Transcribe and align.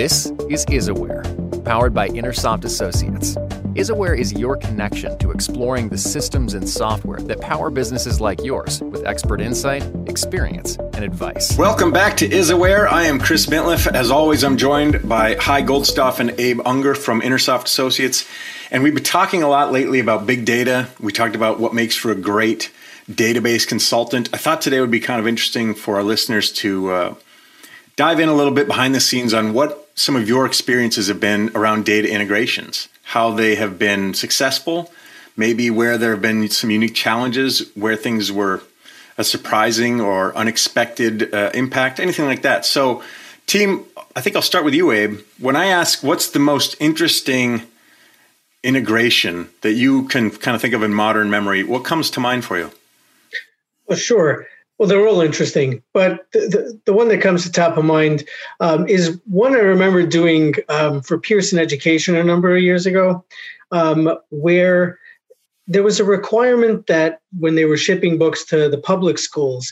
This 0.00 0.32
is 0.48 0.64
IsAware, 0.64 1.62
powered 1.62 1.92
by 1.92 2.08
Intersoft 2.08 2.64
Associates. 2.64 3.34
IsAware 3.74 4.18
is 4.18 4.32
your 4.32 4.56
connection 4.56 5.18
to 5.18 5.30
exploring 5.30 5.90
the 5.90 5.98
systems 5.98 6.54
and 6.54 6.66
software 6.66 7.20
that 7.20 7.42
power 7.42 7.68
businesses 7.68 8.18
like 8.18 8.42
yours 8.42 8.80
with 8.80 9.06
expert 9.06 9.42
insight, 9.42 9.84
experience, 10.06 10.78
and 10.94 11.04
advice. 11.04 11.54
Welcome 11.58 11.92
back 11.92 12.16
to 12.16 12.26
IsAware. 12.26 12.90
I 12.90 13.08
am 13.08 13.18
Chris 13.20 13.44
Mintliff. 13.44 13.86
As 13.92 14.10
always, 14.10 14.42
I'm 14.42 14.56
joined 14.56 15.06
by 15.06 15.34
Hy 15.34 15.60
Goldstaff 15.60 16.18
and 16.18 16.30
Abe 16.40 16.62
Unger 16.64 16.94
from 16.94 17.20
Intersoft 17.20 17.66
Associates. 17.66 18.26
And 18.70 18.82
we've 18.82 18.94
been 18.94 19.04
talking 19.04 19.42
a 19.42 19.48
lot 19.48 19.70
lately 19.70 20.00
about 20.00 20.26
big 20.26 20.46
data. 20.46 20.88
We 20.98 21.12
talked 21.12 21.34
about 21.34 21.60
what 21.60 21.74
makes 21.74 21.94
for 21.94 22.10
a 22.10 22.14
great 22.16 22.72
database 23.06 23.68
consultant. 23.68 24.30
I 24.32 24.38
thought 24.38 24.62
today 24.62 24.80
would 24.80 24.90
be 24.90 25.00
kind 25.00 25.20
of 25.20 25.26
interesting 25.26 25.74
for 25.74 25.96
our 25.96 26.02
listeners 26.02 26.50
to 26.52 26.90
uh, 26.90 27.14
dive 27.96 28.18
in 28.18 28.30
a 28.30 28.34
little 28.34 28.54
bit 28.54 28.66
behind 28.66 28.94
the 28.94 29.00
scenes 29.00 29.34
on 29.34 29.52
what 29.52 29.79
some 29.94 30.16
of 30.16 30.28
your 30.28 30.46
experiences 30.46 31.08
have 31.08 31.20
been 31.20 31.50
around 31.54 31.84
data 31.84 32.10
integrations, 32.10 32.88
how 33.02 33.30
they 33.30 33.54
have 33.56 33.78
been 33.78 34.14
successful, 34.14 34.92
maybe 35.36 35.70
where 35.70 35.98
there 35.98 36.12
have 36.12 36.22
been 36.22 36.48
some 36.48 36.70
unique 36.70 36.94
challenges, 36.94 37.70
where 37.74 37.96
things 37.96 38.32
were 38.32 38.62
a 39.18 39.24
surprising 39.24 40.00
or 40.00 40.34
unexpected 40.36 41.32
uh, 41.34 41.50
impact, 41.54 42.00
anything 42.00 42.24
like 42.24 42.42
that. 42.42 42.64
So, 42.64 43.02
team, 43.46 43.84
I 44.16 44.20
think 44.20 44.36
I'll 44.36 44.42
start 44.42 44.64
with 44.64 44.74
you, 44.74 44.90
Abe. 44.92 45.20
When 45.38 45.56
I 45.56 45.66
ask 45.66 46.02
what's 46.02 46.30
the 46.30 46.38
most 46.38 46.76
interesting 46.80 47.62
integration 48.62 49.48
that 49.62 49.72
you 49.72 50.06
can 50.08 50.30
kind 50.30 50.54
of 50.54 50.60
think 50.60 50.74
of 50.74 50.82
in 50.82 50.92
modern 50.92 51.30
memory, 51.30 51.64
what 51.64 51.84
comes 51.84 52.10
to 52.10 52.20
mind 52.20 52.44
for 52.44 52.58
you? 52.58 52.70
Well, 53.86 53.98
sure. 53.98 54.46
Well, 54.80 54.88
they're 54.88 55.06
all 55.06 55.20
interesting, 55.20 55.82
but 55.92 56.26
the, 56.32 56.38
the, 56.40 56.80
the 56.86 56.92
one 56.94 57.08
that 57.08 57.20
comes 57.20 57.42
to 57.42 57.52
top 57.52 57.76
of 57.76 57.84
mind 57.84 58.24
um, 58.60 58.88
is 58.88 59.20
one 59.26 59.52
I 59.52 59.58
remember 59.58 60.06
doing 60.06 60.54
um, 60.70 61.02
for 61.02 61.18
Pearson 61.18 61.58
Education 61.58 62.16
a 62.16 62.24
number 62.24 62.56
of 62.56 62.62
years 62.62 62.86
ago, 62.86 63.22
um, 63.72 64.16
where 64.30 64.98
there 65.66 65.82
was 65.82 66.00
a 66.00 66.04
requirement 66.04 66.86
that 66.86 67.20
when 67.38 67.56
they 67.56 67.66
were 67.66 67.76
shipping 67.76 68.16
books 68.16 68.42
to 68.46 68.70
the 68.70 68.78
public 68.78 69.18
schools, 69.18 69.70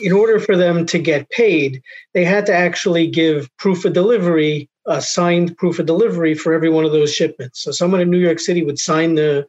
in 0.00 0.12
order 0.12 0.40
for 0.40 0.56
them 0.56 0.86
to 0.86 0.98
get 0.98 1.28
paid, 1.28 1.82
they 2.14 2.24
had 2.24 2.46
to 2.46 2.54
actually 2.54 3.06
give 3.06 3.54
proof 3.58 3.84
of 3.84 3.92
delivery, 3.92 4.70
a 4.86 5.02
signed 5.02 5.54
proof 5.58 5.78
of 5.78 5.84
delivery 5.84 6.34
for 6.34 6.54
every 6.54 6.70
one 6.70 6.86
of 6.86 6.92
those 6.92 7.14
shipments. 7.14 7.62
So 7.62 7.72
someone 7.72 8.00
in 8.00 8.10
New 8.10 8.20
York 8.20 8.38
City 8.38 8.64
would 8.64 8.78
sign 8.78 9.16
the 9.16 9.46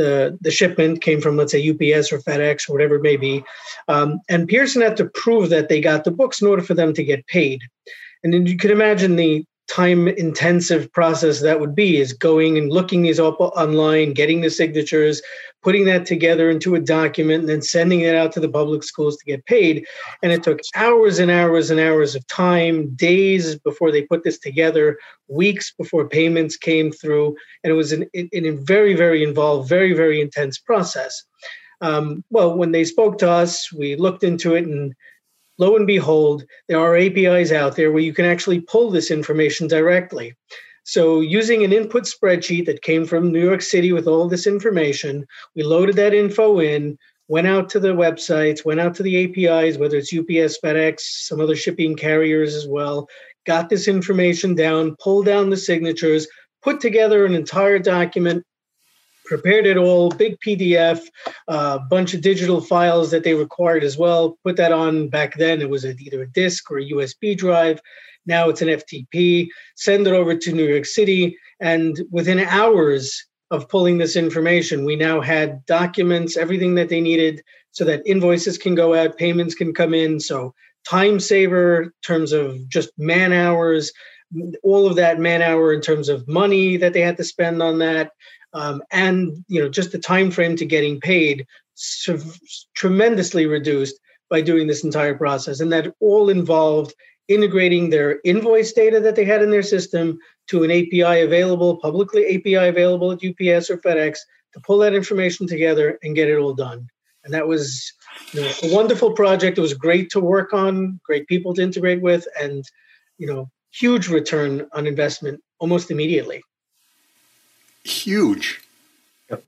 the 0.00 0.38
the 0.40 0.50
shipment 0.50 1.02
came 1.02 1.20
from 1.20 1.36
let's 1.36 1.52
say 1.52 1.70
UPS 1.70 2.12
or 2.12 2.18
FedEx 2.18 2.68
or 2.68 2.72
whatever 2.72 2.96
it 2.96 3.02
may 3.02 3.16
be, 3.16 3.44
um, 3.88 4.18
and 4.28 4.48
Pearson 4.48 4.82
had 4.82 4.96
to 4.96 5.10
prove 5.22 5.50
that 5.50 5.68
they 5.68 5.80
got 5.80 6.04
the 6.04 6.10
books 6.10 6.40
in 6.40 6.48
order 6.48 6.62
for 6.62 6.74
them 6.74 6.94
to 6.94 7.04
get 7.04 7.26
paid. 7.26 7.60
And 8.22 8.32
then 8.32 8.46
you 8.46 8.56
can 8.56 8.70
imagine 8.70 9.16
the 9.16 9.44
time 9.70 10.08
intensive 10.08 10.92
process 10.92 11.40
that 11.40 11.60
would 11.60 11.74
be 11.74 11.98
is 11.98 12.12
going 12.12 12.58
and 12.58 12.72
looking 12.72 13.02
these 13.02 13.20
up 13.20 13.40
online, 13.40 14.12
getting 14.12 14.40
the 14.40 14.50
signatures, 14.50 15.22
putting 15.62 15.84
that 15.84 16.06
together 16.06 16.50
into 16.50 16.74
a 16.74 16.80
document, 16.80 17.40
and 17.40 17.48
then 17.48 17.62
sending 17.62 18.00
it 18.00 18.14
out 18.14 18.32
to 18.32 18.40
the 18.40 18.48
public 18.48 18.82
schools 18.82 19.16
to 19.16 19.24
get 19.24 19.46
paid. 19.46 19.86
And 20.22 20.32
it 20.32 20.42
took 20.42 20.58
hours 20.74 21.18
and 21.18 21.30
hours 21.30 21.70
and 21.70 21.78
hours 21.78 22.14
of 22.14 22.26
time, 22.26 22.94
days 22.96 23.56
before 23.58 23.92
they 23.92 24.02
put 24.02 24.24
this 24.24 24.38
together, 24.38 24.98
weeks 25.28 25.72
before 25.78 26.08
payments 26.08 26.56
came 26.56 26.90
through. 26.90 27.36
And 27.62 27.70
it 27.70 27.76
was 27.76 27.92
an, 27.92 28.06
an 28.14 28.64
very, 28.64 28.94
very 28.94 29.22
involved, 29.22 29.68
very, 29.68 29.92
very 29.92 30.20
intense 30.20 30.58
process. 30.58 31.22
Um, 31.80 32.24
well, 32.30 32.56
when 32.56 32.72
they 32.72 32.84
spoke 32.84 33.18
to 33.18 33.30
us, 33.30 33.72
we 33.72 33.96
looked 33.96 34.24
into 34.24 34.54
it 34.54 34.66
and 34.66 34.94
lo 35.60 35.76
and 35.76 35.86
behold, 35.86 36.44
there 36.68 36.80
are 36.80 36.96
APIs 36.96 37.52
out 37.52 37.76
there 37.76 37.92
where 37.92 38.02
you 38.02 38.14
can 38.14 38.24
actually 38.24 38.60
pull 38.60 38.90
this 38.90 39.10
information 39.10 39.68
directly. 39.68 40.34
So, 40.84 41.20
using 41.20 41.62
an 41.62 41.72
input 41.72 42.04
spreadsheet 42.04 42.64
that 42.66 42.82
came 42.82 43.04
from 43.04 43.30
New 43.30 43.44
York 43.44 43.60
City 43.60 43.92
with 43.92 44.08
all 44.08 44.26
this 44.26 44.46
information, 44.46 45.26
we 45.54 45.62
loaded 45.62 45.96
that 45.96 46.14
info 46.14 46.60
in, 46.60 46.96
went 47.28 47.46
out 47.46 47.68
to 47.70 47.78
the 47.78 47.88
websites, 47.88 48.64
went 48.64 48.80
out 48.80 48.94
to 48.94 49.02
the 49.02 49.24
APIs, 49.24 49.76
whether 49.76 49.98
it's 49.98 50.12
UPS, 50.12 50.58
FedEx, 50.64 51.00
some 51.00 51.40
other 51.40 51.54
shipping 51.54 51.94
carriers 51.94 52.54
as 52.54 52.66
well, 52.66 53.06
got 53.46 53.68
this 53.68 53.86
information 53.86 54.54
down, 54.54 54.96
pulled 54.98 55.26
down 55.26 55.50
the 55.50 55.56
signatures, 55.56 56.26
put 56.62 56.80
together 56.80 57.26
an 57.26 57.34
entire 57.34 57.78
document 57.78 58.42
prepared 59.30 59.64
it 59.64 59.76
all, 59.76 60.10
big 60.10 60.36
PDF, 60.40 61.00
a 61.46 61.52
uh, 61.52 61.78
bunch 61.88 62.14
of 62.14 62.20
digital 62.20 62.60
files 62.60 63.12
that 63.12 63.22
they 63.22 63.32
required 63.32 63.84
as 63.84 63.96
well. 63.96 64.36
Put 64.44 64.56
that 64.56 64.72
on 64.72 65.08
back 65.08 65.36
then. 65.36 65.62
It 65.62 65.70
was 65.70 65.84
a, 65.84 65.90
either 65.90 66.22
a 66.22 66.26
disk 66.26 66.68
or 66.68 66.78
a 66.78 66.90
USB 66.90 67.38
drive. 67.38 67.80
Now 68.26 68.48
it's 68.48 68.60
an 68.60 68.66
FTP. 68.66 69.46
Send 69.76 70.08
it 70.08 70.14
over 70.14 70.36
to 70.36 70.52
New 70.52 70.66
York 70.66 70.84
City. 70.84 71.38
And 71.60 71.96
within 72.10 72.40
hours 72.40 73.24
of 73.52 73.68
pulling 73.68 73.98
this 73.98 74.16
information, 74.16 74.84
we 74.84 74.96
now 74.96 75.20
had 75.20 75.64
documents, 75.64 76.36
everything 76.36 76.74
that 76.74 76.88
they 76.88 77.00
needed 77.00 77.40
so 77.70 77.84
that 77.84 78.02
invoices 78.04 78.58
can 78.58 78.74
go 78.74 78.96
out, 78.96 79.16
payments 79.16 79.54
can 79.54 79.72
come 79.72 79.94
in. 79.94 80.18
So 80.18 80.54
time 80.88 81.20
saver 81.20 81.82
in 81.82 81.92
terms 82.04 82.32
of 82.32 82.68
just 82.68 82.90
man 82.98 83.32
hours, 83.32 83.92
all 84.62 84.86
of 84.86 84.96
that 84.96 85.18
man 85.18 85.42
hour 85.42 85.72
in 85.72 85.80
terms 85.80 86.08
of 86.08 86.26
money 86.28 86.76
that 86.76 86.92
they 86.92 87.00
had 87.00 87.16
to 87.16 87.24
spend 87.24 87.62
on 87.62 87.78
that 87.78 88.12
um, 88.52 88.82
and 88.90 89.44
you 89.48 89.60
know 89.60 89.68
just 89.68 89.92
the 89.92 89.98
time 89.98 90.30
frame 90.30 90.56
to 90.56 90.64
getting 90.64 91.00
paid 91.00 91.46
tremendously 92.74 93.46
reduced 93.46 93.98
by 94.28 94.40
doing 94.40 94.66
this 94.66 94.84
entire 94.84 95.14
process 95.14 95.60
and 95.60 95.72
that 95.72 95.92
all 96.00 96.28
involved 96.28 96.94
integrating 97.28 97.90
their 97.90 98.20
invoice 98.24 98.72
data 98.72 99.00
that 99.00 99.16
they 99.16 99.24
had 99.24 99.42
in 99.42 99.50
their 99.50 99.62
system 99.62 100.18
to 100.48 100.62
an 100.62 100.70
api 100.70 101.22
available 101.22 101.76
publicly 101.78 102.36
api 102.36 102.54
available 102.54 103.12
at 103.12 103.22
ups 103.24 103.70
or 103.70 103.78
fedex 103.78 104.18
to 104.52 104.60
pull 104.60 104.78
that 104.78 104.94
information 104.94 105.46
together 105.46 105.98
and 106.02 106.14
get 106.14 106.28
it 106.28 106.38
all 106.38 106.54
done. 106.54 106.88
And 107.24 107.34
that 107.34 107.46
was 107.46 107.92
you 108.32 108.40
know, 108.40 108.52
a 108.64 108.74
wonderful 108.74 109.12
project. 109.12 109.58
It 109.58 109.62
was 109.62 109.74
great 109.74 110.10
to 110.10 110.20
work 110.20 110.52
on 110.52 111.00
great 111.04 111.26
people 111.26 111.54
to 111.54 111.62
integrate 111.62 112.00
with 112.00 112.26
and 112.40 112.64
you 113.18 113.26
know 113.26 113.50
huge 113.72 114.08
return 114.08 114.66
on 114.72 114.86
investment 114.86 115.42
almost 115.58 115.90
immediately 115.90 116.42
huge. 117.84 118.60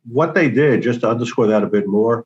What 0.09 0.35
they 0.35 0.49
did, 0.49 0.83
just 0.83 1.01
to 1.01 1.11
underscore 1.11 1.49
that 1.49 1.63
a 1.63 1.67
bit 1.67 1.87
more, 1.87 2.25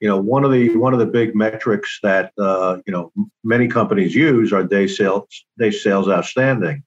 you 0.00 0.08
know, 0.08 0.18
one 0.18 0.44
of 0.44 0.52
the 0.52 0.76
one 0.76 0.92
of 0.92 0.98
the 0.98 1.06
big 1.06 1.34
metrics 1.34 1.98
that 2.02 2.32
uh, 2.38 2.78
you 2.86 2.92
know 2.92 3.12
many 3.42 3.66
companies 3.66 4.14
use 4.14 4.52
are 4.52 4.62
day 4.62 4.86
sales 4.86 5.44
day 5.58 5.70
sales 5.70 6.08
outstanding, 6.08 6.84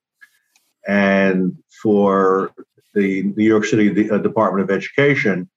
and 0.88 1.58
for 1.82 2.52
the 2.94 3.24
New 3.24 3.44
York 3.44 3.66
City 3.66 4.10
uh, 4.10 4.18
Department 4.20 4.70
of 4.70 4.76
Education, 4.76 5.50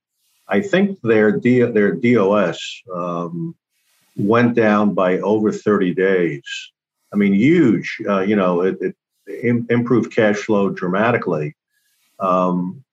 I 0.48 0.62
think 0.62 1.00
their 1.03 1.38
D, 1.38 1.60
their 1.60 1.92
DOS 1.92 2.82
um, 2.92 3.54
went 4.16 4.54
down 4.54 4.94
by 4.94 5.19
over 5.19 5.53
30 5.53 5.94
days. 5.94 6.42
I 7.15 7.17
mean, 7.17 7.33
huge. 7.33 7.99
Uh, 8.09 8.21
you 8.21 8.35
know, 8.35 8.63
it, 8.63 8.79
it, 8.83 8.97
improved 9.71 10.15
cash 10.15 10.37
flow 10.37 10.69
dramatically. 10.69 11.57
Um, 12.19 12.85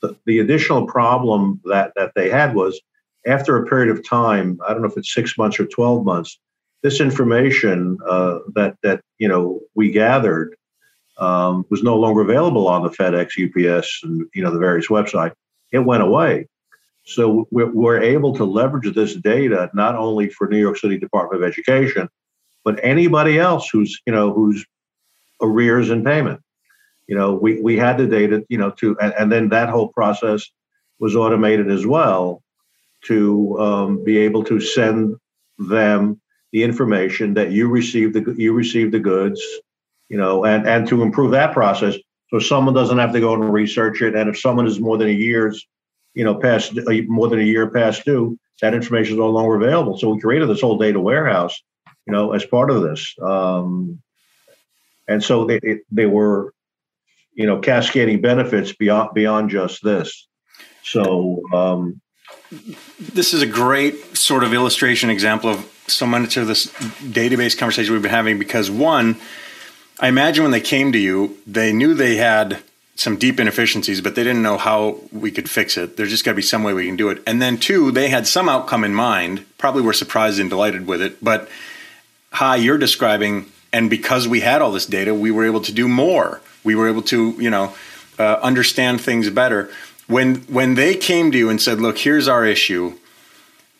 the, 0.00 0.16
the 0.24 0.38
additional 0.38 0.86
problem 0.86 1.60
that, 1.64 1.92
that 1.96 2.12
they 2.14 2.30
had 2.30 2.54
was 2.54 2.80
after 3.26 3.56
a 3.56 3.66
period 3.66 3.90
of 3.90 4.08
time, 4.08 4.58
I 4.66 4.72
don't 4.72 4.82
know 4.82 4.88
if 4.88 4.96
it's 4.96 5.12
six 5.12 5.36
months 5.36 5.60
or 5.60 5.66
12 5.66 6.04
months, 6.04 6.38
this 6.82 7.00
information 7.00 7.98
uh, 8.08 8.38
that, 8.54 8.76
that, 8.82 9.02
you 9.18 9.28
know, 9.28 9.60
we 9.74 9.90
gathered 9.90 10.56
um, 11.18 11.66
was 11.68 11.82
no 11.82 11.96
longer 11.96 12.20
available 12.20 12.68
on 12.68 12.84
the 12.84 12.90
FedEx, 12.90 13.32
UPS, 13.36 14.00
and, 14.04 14.26
you 14.32 14.42
know, 14.42 14.52
the 14.52 14.58
various 14.58 14.86
websites. 14.86 15.34
It 15.72 15.80
went 15.80 16.02
away. 16.02 16.46
So 17.04 17.46
we're 17.50 18.02
able 18.02 18.34
to 18.36 18.44
leverage 18.44 18.92
this 18.94 19.14
data 19.14 19.70
not 19.74 19.94
only 19.94 20.28
for 20.28 20.48
New 20.48 20.58
York 20.58 20.76
City 20.76 20.98
Department 20.98 21.42
of 21.42 21.48
Education, 21.48 22.08
but 22.66 22.80
anybody 22.82 23.38
else 23.38 23.70
who's, 23.70 24.02
you 24.06 24.12
know, 24.12 24.32
who's 24.32 24.66
arrears 25.40 25.88
in 25.90 26.04
payment. 26.04 26.40
You 27.06 27.16
know 27.16 27.34
we, 27.34 27.60
we 27.60 27.76
had 27.76 27.98
the 27.98 28.06
data 28.06 28.44
you 28.48 28.58
know 28.58 28.70
to 28.78 28.98
and, 28.98 29.14
and 29.16 29.30
then 29.30 29.48
that 29.50 29.68
whole 29.68 29.88
process 29.88 30.44
was 30.98 31.14
automated 31.14 31.70
as 31.70 31.86
well 31.86 32.42
to 33.04 33.56
um, 33.60 34.02
be 34.02 34.18
able 34.18 34.42
to 34.44 34.58
send 34.60 35.14
them 35.56 36.20
the 36.52 36.64
information 36.64 37.34
that 37.34 37.52
you 37.52 37.68
received 37.68 38.14
the 38.14 38.34
you 38.36 38.52
received 38.52 38.92
the 38.92 38.98
goods 38.98 39.40
you 40.08 40.16
know 40.16 40.44
and 40.44 40.66
and 40.66 40.88
to 40.88 41.02
improve 41.02 41.30
that 41.30 41.52
process. 41.52 41.94
So 42.30 42.40
someone 42.40 42.74
doesn't 42.74 42.98
have 42.98 43.12
to 43.12 43.20
go 43.20 43.34
and 43.34 43.52
research 43.52 44.02
it 44.02 44.16
and 44.16 44.28
if 44.28 44.40
someone 44.40 44.66
is 44.66 44.80
more 44.80 44.98
than 44.98 45.08
a 45.08 45.12
year's 45.12 45.64
you 46.14 46.24
know 46.24 46.34
past 46.34 46.76
uh, 46.76 46.92
more 47.06 47.28
than 47.28 47.38
a 47.38 47.44
year 47.44 47.70
past 47.70 48.04
due 48.04 48.36
that 48.60 48.74
information 48.74 49.12
is 49.12 49.18
no 49.18 49.30
longer 49.30 49.54
available. 49.54 49.96
So 49.96 50.12
we 50.12 50.20
created 50.20 50.48
this 50.48 50.62
whole 50.62 50.78
data 50.78 50.98
warehouse 50.98 51.62
you 52.06 52.12
know 52.12 52.32
as 52.32 52.44
part 52.44 52.70
of 52.70 52.82
this 52.82 53.14
um, 53.22 54.00
and 55.08 55.22
so 55.22 55.44
they, 55.44 55.60
they 55.90 56.06
were 56.06 56.52
you 57.34 57.46
know 57.46 57.58
cascading 57.58 58.20
benefits 58.20 58.72
beyond 58.72 59.10
beyond 59.14 59.50
just 59.50 59.82
this. 59.84 60.26
So 60.82 61.42
um, 61.52 62.00
this 62.98 63.34
is 63.34 63.42
a 63.42 63.46
great 63.46 64.16
sort 64.16 64.42
of 64.42 64.52
illustration 64.52 65.10
example 65.10 65.50
of 65.50 65.72
so 65.86 66.06
much 66.06 66.36
of 66.36 66.46
this 66.46 66.66
database 66.66 67.56
conversation 67.56 67.92
we've 67.92 68.02
been 68.02 68.10
having 68.10 68.38
because 68.38 68.70
one 68.70 69.16
I 69.98 70.08
imagine 70.08 70.42
when 70.42 70.52
they 70.52 70.60
came 70.60 70.92
to 70.92 70.98
you, 70.98 71.38
they 71.46 71.72
knew 71.72 71.94
they 71.94 72.16
had 72.16 72.62
some 72.96 73.16
deep 73.16 73.40
inefficiencies, 73.40 74.00
but 74.00 74.14
they 74.14 74.24
didn't 74.24 74.42
know 74.42 74.58
how 74.58 75.00
we 75.12 75.30
could 75.30 75.48
fix 75.48 75.76
it. 75.76 75.96
There's 75.96 76.10
just 76.10 76.24
got 76.24 76.32
to 76.32 76.36
be 76.36 76.42
some 76.42 76.62
way 76.62 76.72
we 76.74 76.86
can 76.86 76.96
do 76.96 77.08
it. 77.08 77.22
And 77.26 77.40
then, 77.40 77.58
two, 77.58 77.90
they 77.90 78.08
had 78.08 78.26
some 78.26 78.48
outcome 78.48 78.84
in 78.84 78.94
mind, 78.94 79.44
probably 79.58 79.82
were 79.82 79.92
surprised 79.92 80.38
and 80.38 80.50
delighted 80.50 80.86
with 80.86 81.00
it. 81.00 81.22
But 81.22 81.48
Hy, 82.32 82.56
you're 82.56 82.78
describing, 82.78 83.46
and 83.72 83.88
because 83.88 84.28
we 84.28 84.40
had 84.40 84.62
all 84.62 84.72
this 84.72 84.86
data, 84.86 85.14
we 85.14 85.30
were 85.30 85.44
able 85.44 85.60
to 85.62 85.72
do 85.72 85.88
more. 85.88 86.40
We 86.64 86.74
were 86.74 86.88
able 86.88 87.02
to, 87.02 87.34
you 87.38 87.50
know, 87.50 87.74
uh, 88.18 88.38
understand 88.42 89.00
things 89.00 89.30
better. 89.30 89.70
When 90.06 90.36
when 90.42 90.74
they 90.74 90.94
came 90.94 91.32
to 91.32 91.38
you 91.38 91.48
and 91.48 91.60
said, 91.60 91.80
"Look, 91.80 91.98
here's 91.98 92.28
our 92.28 92.44
issue," 92.44 92.94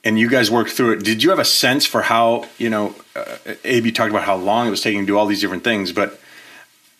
and 0.04 0.18
you 0.18 0.28
guys 0.28 0.50
worked 0.50 0.70
through 0.70 0.92
it, 0.92 1.04
did 1.04 1.22
you 1.22 1.30
have 1.30 1.38
a 1.38 1.44
sense 1.44 1.86
for 1.86 2.02
how, 2.02 2.46
you 2.58 2.70
know, 2.70 2.94
uh, 3.14 3.36
Abe, 3.64 3.86
you 3.86 3.92
talked 3.92 4.10
about 4.10 4.24
how 4.24 4.36
long 4.36 4.66
it 4.66 4.70
was 4.70 4.80
taking 4.80 5.00
to 5.00 5.06
do 5.06 5.18
all 5.18 5.26
these 5.26 5.40
different 5.40 5.64
things, 5.64 5.92
but 5.92 6.20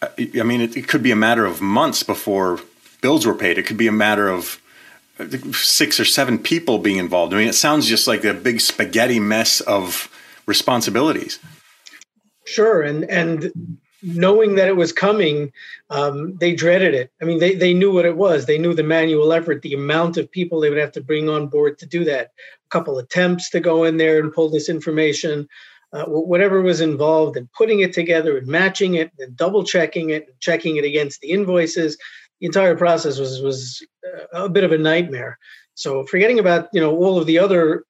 I 0.03 0.43
mean, 0.43 0.61
it, 0.61 0.77
it, 0.77 0.89
could 0.89 1.03
be 1.03 1.11
a 1.11 1.17
matter 1.17 1.47
of 1.47 1.61
months 1.61 2.03
before 2.03 2.61
bills 3.01 3.25
were 3.25 3.35
paid. 3.35 3.59
It 3.59 3.67
could 3.67 3.79
be 3.79 3.87
a 3.87 3.93
matter 3.93 4.29
of 4.29 4.61
six 5.55 5.99
or 5.99 6.05
seven 6.05 6.39
people 6.39 6.79
being 6.79 6.99
involved. 6.99 7.33
I 7.33 7.39
mean, 7.39 7.49
it 7.49 7.55
sounds 7.55 7.87
just 7.87 8.07
like 8.07 8.25
a 8.25 8.35
big 8.35 8.61
spaghetti 8.61 9.19
mess 9.19 9.61
of 9.63 10.11
responsibilities. 10.47 11.39
Sure, 12.45 12.83
and 12.83 13.05
and 13.05 13.79
knowing 14.03 14.55
that 14.55 14.69
it 14.69 14.77
was 14.77 14.93
coming, 14.93 15.53
um, 15.91 16.37
they 16.39 16.55
dreaded 16.55 16.95
it. 16.95 17.11
I 17.21 17.25
mean, 17.25 17.39
they 17.39 17.55
they 17.55 17.75
knew 17.75 17.93
what 17.93 18.05
it 18.05 18.17
was. 18.17 18.47
They 18.47 18.59
knew 18.59 18.75
the 18.75 18.83
manual 18.83 19.33
effort, 19.33 19.63
the 19.63 19.75
amount 19.75 20.17
of 20.17 20.31
people 20.31 20.61
they 20.61 20.69
would 20.69 20.79
have 20.79 20.93
to 20.93 21.01
bring 21.01 21.29
on 21.29 21.49
board 21.49 21.79
to 21.79 21.87
do 21.87 22.05
that. 22.05 22.33
A 22.67 22.69
couple 22.71 22.99
attempts 22.99 23.51
to 23.51 23.61
go 23.61 23.85
in 23.85 23.97
there 23.97 24.21
and 24.21 24.33
pull 24.33 24.49
this 24.49 24.69
information 24.69 25.49
uh, 25.93 26.05
whatever 26.07 26.63
was 26.63 26.81
involved 26.81 27.37
in 27.37 27.49
putting 27.57 27.81
it 27.81 27.93
together 27.93 28.37
and 28.37 28.47
matching 28.47 28.95
it 28.95 29.11
and 29.19 29.37
double 29.37 29.65
checking 29.65 30.11
it 30.11 30.27
and 30.29 30.41
checking 30.41 30.77
it 30.77 30.85
against 30.85 31.21
the 31.21 31.31
invoices 31.31 31.97
the 32.41 32.47
entire 32.47 32.77
process 32.77 33.19
was 33.19 33.41
was 33.41 33.87
uh, 34.35 34.45
a 34.45 34.49
bit 34.49 34.65
of 34.65 34.73
a 34.73 34.79
nightmare 34.79 35.39
so 35.75 36.05
forgetting 36.05 36.39
about 36.39 36.69
you 36.73 36.81
know 36.81 36.95
all 36.97 37.19
of 37.19 37.27
the 37.27 37.39
other 37.39 37.85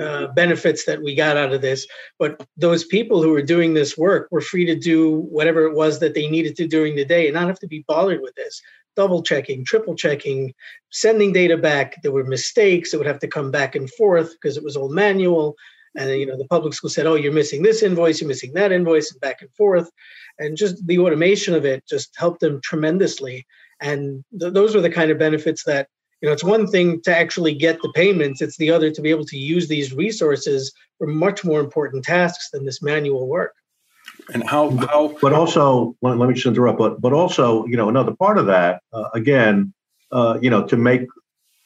uh, 0.00 0.26
benefits 0.28 0.84
that 0.84 1.02
we 1.02 1.14
got 1.14 1.36
out 1.36 1.52
of 1.52 1.60
this 1.60 1.86
but 2.18 2.46
those 2.56 2.84
people 2.84 3.22
who 3.22 3.30
were 3.30 3.42
doing 3.42 3.74
this 3.74 3.96
work 3.98 4.28
were 4.30 4.40
free 4.40 4.64
to 4.64 4.74
do 4.74 5.20
whatever 5.30 5.66
it 5.66 5.74
was 5.74 6.00
that 6.00 6.14
they 6.14 6.28
needed 6.28 6.56
to 6.56 6.66
during 6.66 6.96
the 6.96 7.04
day 7.04 7.26
and 7.26 7.34
not 7.34 7.48
have 7.48 7.58
to 7.60 7.66
be 7.66 7.84
bothered 7.86 8.20
with 8.20 8.34
this. 8.34 8.60
Double 8.96 9.22
checking 9.22 9.64
triple 9.64 9.94
checking 9.94 10.54
sending 10.90 11.32
data 11.32 11.56
back. 11.56 12.00
There 12.02 12.12
were 12.12 12.24
mistakes 12.24 12.94
it 12.94 12.98
would 12.98 13.06
have 13.06 13.18
to 13.20 13.28
come 13.28 13.50
back 13.50 13.74
and 13.74 13.90
forth 13.90 14.32
because 14.32 14.56
it 14.56 14.64
was 14.64 14.76
all 14.76 14.88
manual. 14.88 15.56
And 15.96 16.10
you 16.10 16.26
know 16.26 16.36
the 16.36 16.46
public 16.46 16.74
school 16.74 16.90
said 16.90 17.06
oh 17.06 17.14
you're 17.14 17.32
missing 17.32 17.62
this 17.62 17.82
invoice 17.82 18.20
you're 18.20 18.28
missing 18.28 18.52
that 18.54 18.72
invoice 18.72 19.10
and 19.12 19.20
back 19.20 19.42
and 19.42 19.52
forth. 19.54 19.90
And 20.38 20.56
just 20.56 20.86
the 20.86 20.98
automation 20.98 21.54
of 21.54 21.64
it 21.64 21.86
just 21.88 22.14
helped 22.16 22.40
them 22.40 22.60
tremendously. 22.62 23.46
And 23.80 24.24
th- 24.38 24.52
those 24.52 24.74
were 24.74 24.80
the 24.80 24.90
kind 24.90 25.10
of 25.10 25.18
benefits 25.18 25.64
that 25.64 25.88
you 26.24 26.30
know 26.30 26.32
it's 26.32 26.42
one 26.42 26.66
thing 26.66 27.02
to 27.02 27.14
actually 27.14 27.54
get 27.54 27.76
the 27.82 27.92
payments 27.94 28.40
it's 28.40 28.56
the 28.56 28.70
other 28.70 28.90
to 28.90 29.02
be 29.02 29.10
able 29.10 29.26
to 29.26 29.36
use 29.36 29.68
these 29.68 29.92
resources 29.92 30.72
for 30.96 31.06
much 31.06 31.44
more 31.44 31.60
important 31.60 32.02
tasks 32.02 32.48
than 32.50 32.64
this 32.64 32.80
manual 32.80 33.28
work 33.28 33.52
and 34.32 34.42
how 34.48 34.70
how 34.86 35.14
but 35.20 35.34
also 35.34 35.94
let, 36.00 36.16
me 36.16 36.32
just 36.32 36.46
interrupt 36.46 36.78
but 36.78 36.98
but 36.98 37.12
also 37.12 37.66
you 37.66 37.76
know 37.76 37.90
another 37.90 38.14
part 38.14 38.38
of 38.38 38.46
that 38.46 38.80
uh, 38.94 39.10
again 39.12 39.70
uh, 40.12 40.38
you 40.40 40.48
know 40.48 40.64
to 40.64 40.78
make 40.78 41.02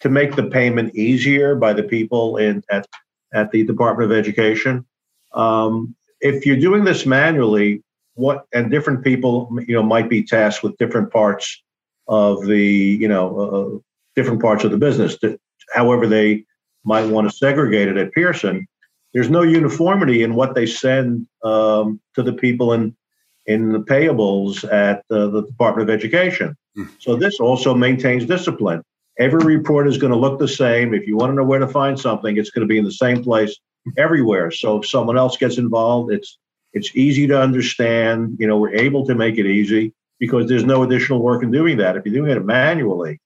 to 0.01 0.09
make 0.09 0.35
the 0.35 0.43
payment 0.43 0.93
easier 0.97 1.55
by 1.55 1.73
the 1.73 1.83
people 1.83 2.37
in 2.39 2.61
at 2.69 2.85
at 3.33 3.51
the 3.51 3.65
Department 3.65 4.11
of 4.11 4.17
Education. 4.17 4.87
Um, 5.35 5.95
if 6.21 6.47
you're 6.47 6.57
doing 6.57 6.85
this 6.85 7.07
manually, 7.07 7.83
what 8.15 8.47
and 8.53 8.71
different 8.71 9.05
people, 9.05 9.49
you 9.67 9.75
know, 9.75 9.83
might 9.83 10.09
be 10.09 10.23
tasked 10.23 10.63
with 10.63 10.77
different 10.79 11.13
parts 11.13 11.63
of 12.09 12.47
the, 12.47 12.65
you 12.65 13.07
know, 13.07 13.39
uh, 13.39 13.79
different 14.19 14.43
parts 14.43 14.65
of 14.65 14.73
the 14.73 14.77
business. 14.77 15.17
However, 15.73 16.09
they 16.09 16.45
might 16.85 17.07
want 17.07 17.31
to 17.31 17.37
segregate 17.37 17.87
it 17.87 17.97
at 17.97 18.11
Pearson. 18.13 18.67
There's 19.15 19.31
no 19.31 19.43
uniformity 19.43 20.25
in 20.25 20.35
what 20.35 20.57
they 20.57 20.67
send 20.67 21.29
um, 21.45 22.01
to 22.17 22.23
the 22.25 22.33
people 22.33 22.73
in 22.73 22.97
in 23.47 23.73
the 23.73 23.79
payables 23.79 24.71
at 24.71 24.99
uh, 25.11 25.29
the 25.29 25.43
Department 25.43 25.89
of 25.89 25.95
Education. 25.95 26.55
Mm. 26.77 26.89
So 26.99 27.17
this 27.17 27.39
also 27.41 27.75
maintains 27.75 28.27
discipline. 28.27 28.83
Every 29.19 29.57
report 29.57 29.89
is 29.89 29.97
going 29.97 30.13
to 30.13 30.19
look 30.19 30.39
the 30.39 30.49
same. 30.49 30.93
If 30.93 31.07
you 31.07 31.17
want 31.17 31.31
to 31.31 31.37
know 31.37 31.45
where 31.45 31.59
to 31.61 31.69
find 31.69 31.99
something, 31.99 32.37
it's 32.37 32.51
going 32.51 32.67
to 32.67 32.73
be 32.73 32.77
in 32.77 32.85
the 32.85 32.93
same 32.93 33.23
place 33.25 33.57
everywhere. 33.97 34.51
So 34.51 34.79
if 34.79 34.87
someone 34.87 35.17
else 35.17 35.37
gets 35.39 35.59
involved, 35.59 36.13
it's 36.13 36.39
it's 36.73 36.91
easy 36.95 37.27
to 37.29 37.41
understand. 37.41 38.37
You 38.41 38.49
know, 38.49 38.59
we're 38.59 38.75
able 38.75 39.07
to 39.07 39.15
make 39.15 39.39
it 39.39 39.47
easy 39.47 39.95
because 40.19 40.49
there's 40.49 40.65
no 40.65 40.83
additional 40.83 41.23
work 41.23 41.43
in 41.45 41.53
doing 41.53 41.77
that. 41.79 41.97
If 41.97 42.05
you're 42.05 42.21
doing 42.21 42.37
it 42.37 42.45
manually 42.45 43.21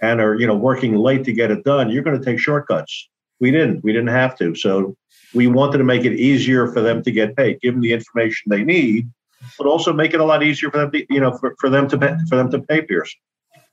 and 0.00 0.20
are 0.20 0.34
you 0.34 0.46
know 0.46 0.56
working 0.56 0.94
late 0.96 1.24
to 1.24 1.32
get 1.32 1.50
it 1.50 1.64
done, 1.64 1.90
you're 1.90 2.02
going 2.02 2.18
to 2.18 2.24
take 2.24 2.38
shortcuts. 2.38 3.08
We 3.40 3.50
didn't. 3.50 3.84
We 3.84 3.92
didn't 3.92 4.08
have 4.08 4.36
to. 4.38 4.54
So 4.54 4.96
we 5.34 5.46
wanted 5.46 5.78
to 5.78 5.84
make 5.84 6.04
it 6.04 6.14
easier 6.14 6.68
for 6.72 6.80
them 6.80 7.02
to 7.02 7.10
get 7.10 7.36
paid, 7.36 7.60
give 7.60 7.74
them 7.74 7.82
the 7.82 7.92
information 7.92 8.48
they 8.48 8.64
need, 8.64 9.10
but 9.58 9.66
also 9.66 9.92
make 9.92 10.14
it 10.14 10.20
a 10.20 10.24
lot 10.24 10.42
easier 10.42 10.70
for 10.70 10.78
them 10.78 10.90
to 10.92 11.06
you 11.10 11.20
know 11.20 11.36
for, 11.38 11.54
for 11.58 11.70
them 11.70 11.88
to 11.88 11.98
pay, 11.98 12.14
for 12.28 12.36
them 12.36 12.50
to 12.50 12.60
pay 12.60 12.82
Pearson. 12.82 13.18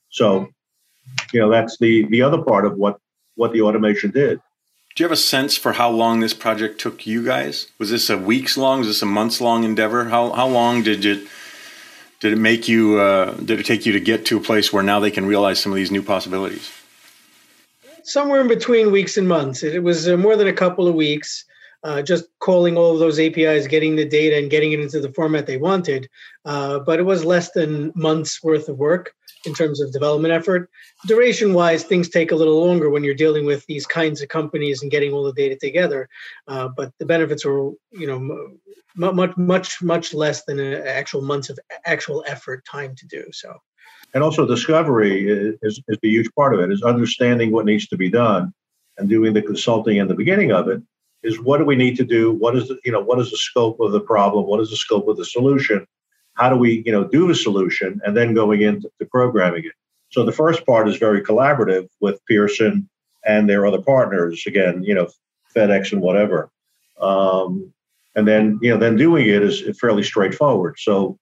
So 0.09 0.49
you 1.31 1.39
know 1.39 1.49
that's 1.49 1.77
the 1.77 2.05
the 2.07 2.21
other 2.21 2.41
part 2.41 2.65
of 2.65 2.77
what 2.77 2.97
what 3.35 3.53
the 3.53 3.61
automation 3.61 4.11
did. 4.11 4.39
Do 4.95 5.03
you 5.03 5.05
have 5.05 5.11
a 5.11 5.17
sense 5.17 5.57
for 5.57 5.73
how 5.73 5.89
long 5.89 6.19
this 6.19 6.35
project 6.35 6.79
took 6.79 7.07
you 7.07 7.25
guys? 7.25 7.67
Was 7.79 7.89
this 7.89 8.11
a 8.11 8.17
weeks 8.17 8.57
long? 8.57 8.79
Was 8.79 8.87
this 8.87 9.01
a 9.01 9.07
months 9.07 9.41
long 9.41 9.63
endeavor? 9.63 10.05
How 10.05 10.31
how 10.31 10.47
long 10.47 10.83
did 10.83 11.03
it 11.03 11.27
did 12.23 12.31
it 12.31 12.37
make 12.37 12.69
you? 12.69 13.01
Uh, 13.01 13.33
did 13.33 13.59
it 13.59 13.65
take 13.65 13.85
you 13.85 13.91
to 13.91 13.99
get 13.99 14.25
to 14.27 14.37
a 14.37 14.39
place 14.39 14.71
where 14.71 14.81
now 14.81 15.01
they 15.01 15.11
can 15.11 15.25
realize 15.25 15.61
some 15.61 15.73
of 15.73 15.75
these 15.75 15.91
new 15.91 16.01
possibilities? 16.01 16.71
Somewhere 18.05 18.39
in 18.39 18.47
between 18.47 18.93
weeks 18.93 19.17
and 19.17 19.27
months. 19.27 19.61
It 19.61 19.83
was 19.83 20.07
uh, 20.07 20.15
more 20.15 20.37
than 20.37 20.47
a 20.47 20.53
couple 20.53 20.87
of 20.87 20.95
weeks. 20.95 21.43
Uh, 21.83 22.01
just 22.01 22.25
calling 22.39 22.77
all 22.77 22.93
of 22.93 22.99
those 22.99 23.19
APIs, 23.19 23.67
getting 23.67 23.95
the 23.95 24.05
data, 24.05 24.37
and 24.37 24.49
getting 24.49 24.71
it 24.71 24.79
into 24.79 24.99
the 25.01 25.11
format 25.13 25.45
they 25.45 25.57
wanted. 25.57 26.09
Uh, 26.45 26.79
but 26.79 26.99
it 26.99 27.03
was 27.03 27.25
less 27.25 27.51
than 27.51 27.91
months 27.95 28.41
worth 28.43 28.69
of 28.69 28.77
work 28.77 29.13
in 29.45 29.53
terms 29.53 29.81
of 29.81 29.91
development 29.91 30.33
effort. 30.33 30.69
Duration 31.07 31.53
wise, 31.53 31.83
things 31.83 32.09
take 32.09 32.31
a 32.31 32.35
little 32.35 32.65
longer 32.65 32.89
when 32.89 33.03
you're 33.03 33.13
dealing 33.13 33.45
with 33.45 33.65
these 33.65 33.85
kinds 33.85 34.21
of 34.21 34.29
companies 34.29 34.81
and 34.81 34.91
getting 34.91 35.11
all 35.11 35.23
the 35.23 35.33
data 35.33 35.57
together. 35.57 36.07
Uh, 36.47 36.69
but 36.69 36.93
the 36.99 37.05
benefits 37.05 37.45
are, 37.45 37.71
you 37.91 38.07
know, 38.07 38.49
much, 38.95 39.35
much, 39.35 39.81
much 39.81 40.13
less 40.13 40.45
than 40.45 40.59
actual 40.59 41.21
months 41.21 41.49
of 41.49 41.59
actual 41.85 42.23
effort 42.27 42.63
time 42.65 42.95
to 42.95 43.05
do 43.07 43.23
so. 43.31 43.57
And 44.13 44.23
also, 44.23 44.45
discovery 44.45 45.27
is, 45.27 45.81
is 45.87 45.97
the 46.01 46.09
huge 46.09 46.29
part 46.35 46.53
of 46.53 46.59
it. 46.59 46.71
Is 46.71 46.83
understanding 46.83 47.51
what 47.51 47.65
needs 47.65 47.87
to 47.87 47.97
be 47.97 48.09
done, 48.09 48.53
and 48.97 49.09
doing 49.09 49.33
the 49.33 49.41
consulting 49.41 49.97
in 49.97 50.07
the 50.07 50.13
beginning 50.13 50.51
of 50.51 50.67
it. 50.67 50.81
Is 51.23 51.39
what 51.39 51.57
do 51.57 51.65
we 51.65 51.75
need 51.75 51.95
to 51.97 52.03
do? 52.03 52.31
What 52.31 52.55
is 52.55 52.67
the, 52.67 52.77
you 52.83 52.91
know 52.91 53.01
what 53.01 53.19
is 53.19 53.31
the 53.31 53.37
scope 53.37 53.79
of 53.79 53.91
the 53.91 54.01
problem? 54.01 54.45
What 54.45 54.59
is 54.59 54.69
the 54.69 54.77
scope 54.77 55.07
of 55.07 55.17
the 55.17 55.25
solution? 55.25 55.87
how 56.35 56.49
do 56.49 56.55
we 56.55 56.83
you 56.85 56.91
know 56.91 57.03
do 57.03 57.27
the 57.27 57.35
solution 57.35 58.01
and 58.05 58.15
then 58.15 58.33
going 58.33 58.61
into 58.61 58.89
programming 59.11 59.65
it 59.65 59.73
so 60.11 60.23
the 60.23 60.31
first 60.31 60.65
part 60.65 60.87
is 60.87 60.97
very 60.97 61.21
collaborative 61.21 61.87
with 61.99 62.23
pearson 62.25 62.89
and 63.25 63.49
their 63.49 63.65
other 63.65 63.81
partners 63.81 64.43
again 64.47 64.83
you 64.83 64.93
know 64.93 65.07
fedex 65.55 65.91
and 65.91 66.01
whatever 66.01 66.49
um, 66.99 67.71
and 68.15 68.27
then 68.27 68.59
you 68.61 68.71
know 68.71 68.77
then 68.77 68.95
doing 68.95 69.27
it 69.27 69.41
is 69.41 69.63
fairly 69.79 70.03
straightforward 70.03 70.75
so 70.77 71.17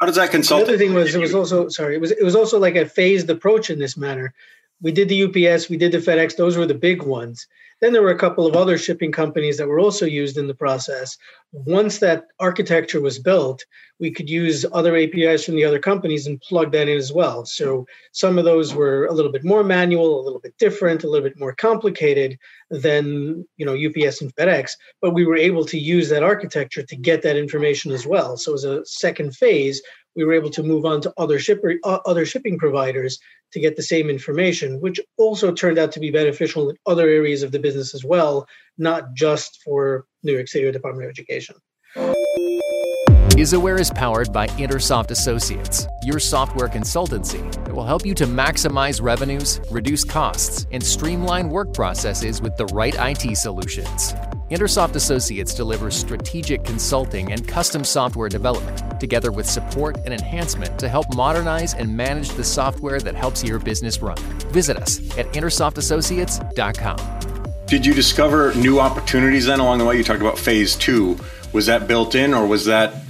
how 0.00 0.06
does 0.06 0.16
that 0.16 0.30
consult? 0.30 0.66
The 0.66 0.74
other 0.74 0.78
thing 0.78 0.92
was 0.92 1.14
it 1.14 1.18
was 1.18 1.34
also 1.34 1.68
sorry 1.70 1.94
it 1.94 2.00
was 2.00 2.10
it 2.10 2.22
was 2.22 2.36
also 2.36 2.58
like 2.58 2.76
a 2.76 2.84
phased 2.84 3.30
approach 3.30 3.70
in 3.70 3.78
this 3.78 3.96
manner. 3.96 4.34
We 4.82 4.92
did 4.92 5.08
the 5.08 5.22
UPS, 5.24 5.68
we 5.68 5.76
did 5.76 5.92
the 5.92 5.98
FedEx; 5.98 6.36
those 6.36 6.56
were 6.56 6.66
the 6.66 6.74
big 6.74 7.02
ones. 7.02 7.46
Then 7.80 7.92
there 7.92 8.02
were 8.02 8.10
a 8.10 8.18
couple 8.18 8.46
of 8.46 8.54
other 8.54 8.78
shipping 8.78 9.10
companies 9.10 9.58
that 9.58 9.66
were 9.66 9.80
also 9.80 10.06
used 10.06 10.38
in 10.38 10.46
the 10.46 10.54
process. 10.54 11.18
Once 11.52 11.98
that 11.98 12.26
architecture 12.38 13.00
was 13.00 13.18
built, 13.18 13.64
we 13.98 14.10
could 14.10 14.30
use 14.30 14.64
other 14.72 14.96
APIs 14.96 15.44
from 15.44 15.56
the 15.56 15.64
other 15.64 15.80
companies 15.80 16.26
and 16.28 16.40
plug 16.40 16.70
that 16.72 16.88
in 16.88 16.96
as 16.96 17.12
well. 17.12 17.44
So 17.44 17.86
some 18.12 18.38
of 18.38 18.44
those 18.44 18.72
were 18.72 19.06
a 19.06 19.12
little 19.12 19.32
bit 19.32 19.44
more 19.44 19.64
manual, 19.64 20.20
a 20.20 20.22
little 20.22 20.38
bit 20.38 20.54
different, 20.58 21.02
a 21.02 21.08
little 21.08 21.28
bit 21.28 21.38
more 21.38 21.54
complicated 21.54 22.38
than 22.70 23.46
you 23.56 23.66
know 23.66 23.74
UPS 23.74 24.20
and 24.20 24.34
FedEx, 24.34 24.72
but 25.00 25.14
we 25.14 25.26
were 25.26 25.36
able 25.36 25.64
to 25.66 25.78
use 25.78 26.08
that 26.08 26.22
architecture 26.22 26.84
to 26.84 26.96
get 26.96 27.22
that 27.22 27.36
information 27.36 27.90
as 27.90 28.06
well. 28.06 28.36
So 28.36 28.54
as 28.54 28.64
a 28.64 28.84
second 28.86 29.36
phase, 29.36 29.82
we 30.14 30.24
were 30.24 30.34
able 30.34 30.50
to 30.50 30.62
move 30.62 30.84
on 30.84 31.00
to 31.00 31.12
other 31.16 31.38
shipper 31.38 31.74
uh, 31.82 31.98
other 32.06 32.26
shipping 32.26 32.58
providers 32.58 33.18
to 33.52 33.60
get 33.60 33.76
the 33.76 33.82
same 33.82 34.08
information, 34.08 34.80
which 34.80 35.00
also 35.18 35.52
turned 35.52 35.78
out 35.78 35.92
to 35.92 36.00
be 36.00 36.10
beneficial 36.10 36.70
in 36.70 36.76
other 36.86 37.08
areas 37.08 37.42
of 37.42 37.52
the 37.52 37.58
business 37.58 37.94
as 37.94 38.04
well, 38.04 38.46
not 38.78 39.14
just 39.14 39.62
for 39.62 40.06
New 40.22 40.32
York 40.32 40.48
City 40.48 40.64
or 40.64 40.72
Department 40.72 41.04
of 41.04 41.10
Education. 41.10 41.56
IsAware 43.42 43.80
is 43.80 43.90
powered 43.90 44.32
by 44.32 44.46
Intersoft 44.46 45.10
Associates, 45.10 45.88
your 46.04 46.20
software 46.20 46.68
consultancy 46.68 47.42
that 47.64 47.74
will 47.74 47.82
help 47.82 48.06
you 48.06 48.14
to 48.14 48.24
maximize 48.24 49.02
revenues, 49.02 49.60
reduce 49.68 50.04
costs, 50.04 50.64
and 50.70 50.80
streamline 50.80 51.48
work 51.48 51.74
processes 51.74 52.40
with 52.40 52.56
the 52.56 52.66
right 52.66 52.94
IT 52.96 53.36
solutions. 53.36 54.12
Intersoft 54.48 54.94
Associates 54.94 55.54
delivers 55.54 55.96
strategic 55.96 56.62
consulting 56.62 57.32
and 57.32 57.48
custom 57.48 57.82
software 57.82 58.28
development 58.28 59.00
together 59.00 59.32
with 59.32 59.50
support 59.50 59.96
and 60.04 60.14
enhancement 60.14 60.78
to 60.78 60.88
help 60.88 61.12
modernize 61.16 61.74
and 61.74 61.96
manage 61.96 62.28
the 62.28 62.44
software 62.44 63.00
that 63.00 63.16
helps 63.16 63.42
your 63.42 63.58
business 63.58 64.00
run. 64.00 64.18
Visit 64.52 64.76
us 64.76 65.00
at 65.18 65.26
IntersoftAssociates.com. 65.32 67.66
Did 67.66 67.84
you 67.84 67.92
discover 67.92 68.54
new 68.54 68.78
opportunities 68.78 69.46
then 69.46 69.58
along 69.58 69.78
the 69.78 69.84
way? 69.84 69.96
You 69.96 70.04
talked 70.04 70.20
about 70.20 70.38
phase 70.38 70.76
two. 70.76 71.18
Was 71.52 71.66
that 71.66 71.88
built 71.88 72.14
in, 72.14 72.32
or 72.32 72.46
was 72.46 72.66
that 72.66 73.01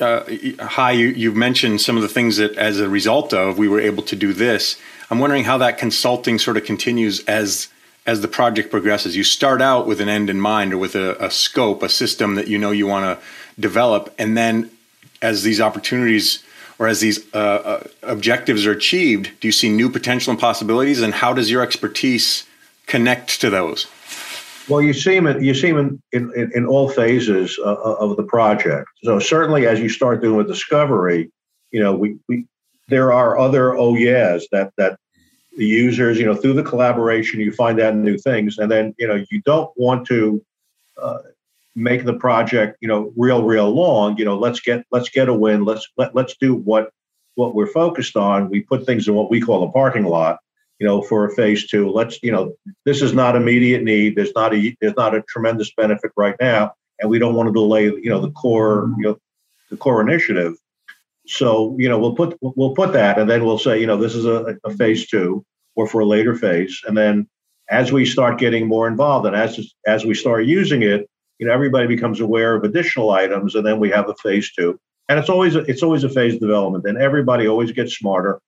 uh, 0.00 0.66
Hy? 0.66 0.92
You, 0.92 1.08
you 1.08 1.32
mentioned 1.32 1.80
some 1.80 1.96
of 1.96 2.02
the 2.02 2.08
things 2.08 2.36
that, 2.36 2.56
as 2.56 2.80
a 2.80 2.88
result 2.88 3.32
of, 3.32 3.58
we 3.58 3.68
were 3.68 3.80
able 3.80 4.02
to 4.04 4.16
do 4.16 4.32
this. 4.32 4.76
I'm 5.10 5.18
wondering 5.18 5.44
how 5.44 5.58
that 5.58 5.78
consulting 5.78 6.38
sort 6.38 6.56
of 6.56 6.64
continues 6.64 7.20
as 7.26 7.68
as 8.06 8.22
the 8.22 8.28
project 8.28 8.70
progresses. 8.70 9.16
You 9.16 9.24
start 9.24 9.60
out 9.60 9.86
with 9.86 10.00
an 10.00 10.08
end 10.08 10.30
in 10.30 10.40
mind, 10.40 10.72
or 10.72 10.78
with 10.78 10.94
a, 10.94 11.22
a 11.24 11.30
scope, 11.30 11.82
a 11.82 11.88
system 11.88 12.34
that 12.34 12.48
you 12.48 12.58
know 12.58 12.70
you 12.70 12.86
want 12.86 13.04
to 13.04 13.24
develop, 13.60 14.14
and 14.18 14.36
then 14.36 14.70
as 15.22 15.42
these 15.42 15.60
opportunities 15.60 16.42
or 16.78 16.88
as 16.88 17.00
these 17.00 17.22
uh, 17.34 17.36
uh, 17.36 17.84
objectives 18.02 18.64
are 18.66 18.72
achieved, 18.72 19.30
do 19.40 19.48
you 19.48 19.52
see 19.52 19.68
new 19.68 19.90
potential 19.90 20.30
and 20.30 20.40
possibilities? 20.40 21.02
And 21.02 21.12
how 21.12 21.34
does 21.34 21.50
your 21.50 21.62
expertise 21.62 22.46
connect 22.86 23.38
to 23.42 23.50
those? 23.50 23.86
Well, 24.70 24.80
you 24.80 24.92
see 24.92 25.16
them. 25.16 25.26
In, 25.26 25.42
you 25.42 25.52
see 25.52 25.72
them 25.72 26.00
in, 26.12 26.32
in, 26.36 26.52
in 26.54 26.66
all 26.66 26.88
phases 26.88 27.58
uh, 27.58 27.72
uh, 27.72 27.96
of 27.98 28.16
the 28.16 28.22
project. 28.22 28.88
So 29.02 29.18
certainly, 29.18 29.66
as 29.66 29.80
you 29.80 29.88
start 29.88 30.22
doing 30.22 30.44
a 30.44 30.48
discovery, 30.48 31.30
you 31.72 31.82
know, 31.82 31.92
we, 31.94 32.18
we 32.28 32.46
there 32.88 33.12
are 33.12 33.36
other 33.36 33.76
oh 33.76 33.96
yeahs 33.96 34.46
that 34.52 34.72
that 34.78 34.98
the 35.56 35.66
users, 35.66 36.18
you 36.18 36.24
know, 36.24 36.36
through 36.36 36.52
the 36.52 36.62
collaboration, 36.62 37.40
you 37.40 37.52
find 37.52 37.80
out 37.80 37.96
new 37.96 38.16
things, 38.16 38.58
and 38.58 38.70
then 38.70 38.94
you 38.96 39.08
know, 39.08 39.24
you 39.30 39.42
don't 39.42 39.70
want 39.76 40.06
to 40.06 40.40
uh, 41.02 41.18
make 41.74 42.04
the 42.04 42.14
project, 42.14 42.76
you 42.80 42.86
know, 42.86 43.12
real, 43.16 43.42
real 43.42 43.70
long. 43.70 44.16
You 44.18 44.24
know, 44.24 44.38
let's 44.38 44.60
get 44.60 44.84
let's 44.92 45.08
get 45.08 45.28
a 45.28 45.34
win. 45.34 45.64
Let's 45.64 45.88
let 45.96 46.14
let's 46.14 46.36
do 46.36 46.54
what 46.54 46.90
what 47.34 47.56
we're 47.56 47.66
focused 47.66 48.16
on. 48.16 48.48
We 48.48 48.60
put 48.60 48.86
things 48.86 49.08
in 49.08 49.14
what 49.14 49.30
we 49.30 49.40
call 49.40 49.68
a 49.68 49.72
parking 49.72 50.04
lot, 50.04 50.38
you 50.80 50.86
know, 50.86 51.02
for 51.02 51.26
a 51.26 51.34
phase 51.34 51.68
two. 51.68 51.90
Let's, 51.90 52.18
you 52.22 52.32
know, 52.32 52.54
this 52.86 53.02
is 53.02 53.12
not 53.12 53.36
immediate 53.36 53.82
need. 53.82 54.16
There's 54.16 54.32
not 54.34 54.54
a 54.54 54.74
there's 54.80 54.96
not 54.96 55.14
a 55.14 55.22
tremendous 55.22 55.72
benefit 55.74 56.10
right 56.16 56.34
now, 56.40 56.72
and 56.98 57.10
we 57.10 57.18
don't 57.18 57.34
want 57.34 57.48
to 57.48 57.52
delay, 57.52 57.84
you 57.84 58.08
know, 58.08 58.20
the 58.20 58.30
core, 58.30 58.90
you 58.96 59.04
know, 59.04 59.18
the 59.70 59.76
core 59.76 60.00
initiative. 60.00 60.54
So, 61.26 61.76
you 61.78 61.88
know, 61.88 61.98
we'll 61.98 62.14
put 62.14 62.36
we'll 62.40 62.74
put 62.74 62.94
that, 62.94 63.18
and 63.18 63.28
then 63.28 63.44
we'll 63.44 63.58
say, 63.58 63.78
you 63.78 63.86
know, 63.86 63.98
this 63.98 64.14
is 64.14 64.24
a, 64.24 64.56
a 64.64 64.70
phase 64.70 65.06
two, 65.06 65.44
or 65.76 65.86
for 65.86 66.00
a 66.00 66.06
later 66.06 66.34
phase, 66.34 66.80
and 66.88 66.96
then 66.96 67.28
as 67.68 67.92
we 67.92 68.04
start 68.04 68.38
getting 68.38 68.66
more 68.66 68.88
involved, 68.88 69.26
and 69.26 69.36
as 69.36 69.74
as 69.86 70.04
we 70.06 70.14
start 70.14 70.46
using 70.46 70.82
it, 70.82 71.08
you 71.38 71.46
know, 71.46 71.52
everybody 71.52 71.86
becomes 71.88 72.20
aware 72.20 72.54
of 72.54 72.64
additional 72.64 73.10
items, 73.10 73.54
and 73.54 73.66
then 73.66 73.78
we 73.78 73.90
have 73.90 74.08
a 74.08 74.14
phase 74.14 74.50
two. 74.52 74.80
And 75.10 75.18
it's 75.18 75.28
always 75.28 75.56
it's 75.56 75.82
always 75.82 76.04
a 76.04 76.08
phase 76.08 76.38
development, 76.38 76.86
and 76.86 76.96
everybody 76.96 77.46
always 77.46 77.70
gets 77.72 77.96
smarter 77.96 78.40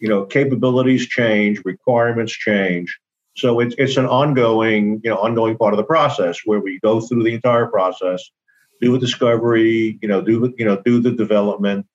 you 0.00 0.08
know, 0.08 0.24
capabilities 0.24 1.06
change, 1.06 1.60
requirements 1.64 2.32
change. 2.32 2.98
So 3.36 3.60
it's 3.60 3.74
it's 3.78 3.96
an 3.96 4.06
ongoing, 4.06 5.00
you 5.04 5.10
know, 5.10 5.18
ongoing 5.18 5.56
part 5.56 5.72
of 5.72 5.76
the 5.76 5.84
process 5.84 6.40
where 6.44 6.58
we 6.58 6.80
go 6.80 7.00
through 7.00 7.22
the 7.22 7.34
entire 7.34 7.66
process, 7.66 8.28
do 8.80 8.94
a 8.94 8.98
discovery, 8.98 9.98
you 10.02 10.08
know, 10.08 10.20
do 10.20 10.52
you 10.58 10.64
know, 10.64 10.80
do 10.84 11.00
the 11.00 11.12
development, 11.12 11.86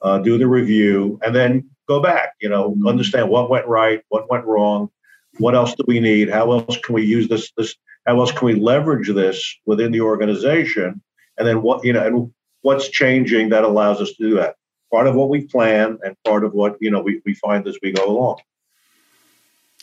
uh, 0.00 0.18
do 0.18 0.38
the 0.38 0.46
review, 0.46 1.20
and 1.22 1.34
then 1.34 1.70
go 1.86 2.00
back, 2.00 2.32
you 2.40 2.48
know, 2.48 2.70
mm-hmm. 2.70 2.88
understand 2.88 3.28
what 3.28 3.50
went 3.50 3.66
right, 3.68 4.02
what 4.08 4.30
went 4.30 4.44
wrong, 4.44 4.90
what 5.38 5.54
else 5.54 5.74
do 5.74 5.84
we 5.86 6.00
need, 6.00 6.30
how 6.30 6.50
else 6.52 6.78
can 6.78 6.94
we 6.94 7.04
use 7.04 7.28
this 7.28 7.52
this 7.56 7.76
how 8.06 8.18
else 8.18 8.32
can 8.32 8.46
we 8.46 8.54
leverage 8.54 9.08
this 9.08 9.56
within 9.66 9.92
the 9.92 10.00
organization, 10.00 11.00
and 11.38 11.46
then 11.46 11.62
what 11.62 11.84
you 11.84 11.92
know, 11.92 12.06
and 12.06 12.32
what's 12.62 12.88
changing 12.88 13.50
that 13.50 13.64
allows 13.64 14.00
us 14.00 14.12
to 14.14 14.28
do 14.28 14.34
that 14.36 14.56
part 14.92 15.06
of 15.06 15.14
what 15.14 15.28
we 15.28 15.40
plan 15.40 15.98
and 16.04 16.16
part 16.22 16.44
of 16.44 16.52
what 16.52 16.76
you 16.80 16.90
know 16.90 17.00
we, 17.00 17.20
we 17.24 17.34
find 17.34 17.66
as 17.66 17.76
we 17.82 17.90
go 17.92 18.08
along. 18.08 18.38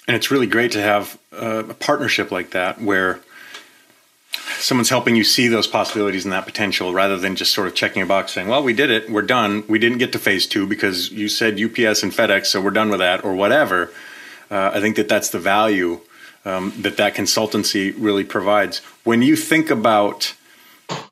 And 0.07 0.15
it's 0.15 0.31
really 0.31 0.47
great 0.47 0.71
to 0.71 0.81
have 0.81 1.19
a 1.31 1.63
partnership 1.73 2.31
like 2.31 2.51
that 2.51 2.81
where 2.81 3.19
someone's 4.57 4.89
helping 4.89 5.15
you 5.15 5.23
see 5.23 5.47
those 5.47 5.67
possibilities 5.67 6.25
and 6.25 6.31
that 6.31 6.45
potential 6.45 6.93
rather 6.93 7.17
than 7.17 7.35
just 7.35 7.53
sort 7.53 7.67
of 7.67 7.75
checking 7.75 8.01
a 8.01 8.05
box 8.05 8.31
saying 8.31 8.47
well 8.47 8.63
we 8.63 8.73
did 8.73 8.89
it. 8.89 9.09
We're 9.09 9.23
done. 9.23 9.65
We 9.67 9.79
didn't 9.79 9.97
get 9.97 10.11
to 10.13 10.19
phase 10.19 10.47
two 10.47 10.65
because 10.65 11.11
you 11.11 11.27
said 11.27 11.53
ups 11.59 12.03
and 12.03 12.11
fedex 12.11 12.45
so 12.45 12.61
we're 12.61 12.71
done 12.71 12.89
with 12.89 12.99
that 12.99 13.25
or 13.25 13.33
whatever. 13.33 13.91
Uh, 14.51 14.71
i 14.73 14.79
think 14.79 14.95
that 14.95 15.07
that's 15.07 15.29
the 15.29 15.39
value 15.39 16.01
um, 16.45 16.73
that 16.81 16.97
that 16.97 17.15
consultancy 17.15 17.93
really 17.97 18.23
provides. 18.23 18.79
When 19.03 19.21
you 19.21 19.35
think 19.35 19.69
about 19.69 20.33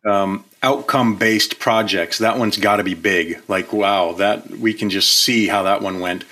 um, 0.06 0.46
outcome 0.64 1.16
based 1.16 1.60
projects, 1.60 2.18
that 2.20 2.38
one's 2.38 2.58
got 2.58 2.78
to 2.78 2.84
be 2.84 2.94
big. 2.94 3.42
Like, 3.48 3.74
wow, 3.74 4.14
that 4.14 4.50
we 4.50 4.74
can 4.74 4.90
just 4.90 5.18
see 5.18 5.48
how 5.48 5.64
that 5.64 5.82
one 5.82 6.00
went. 6.00 6.24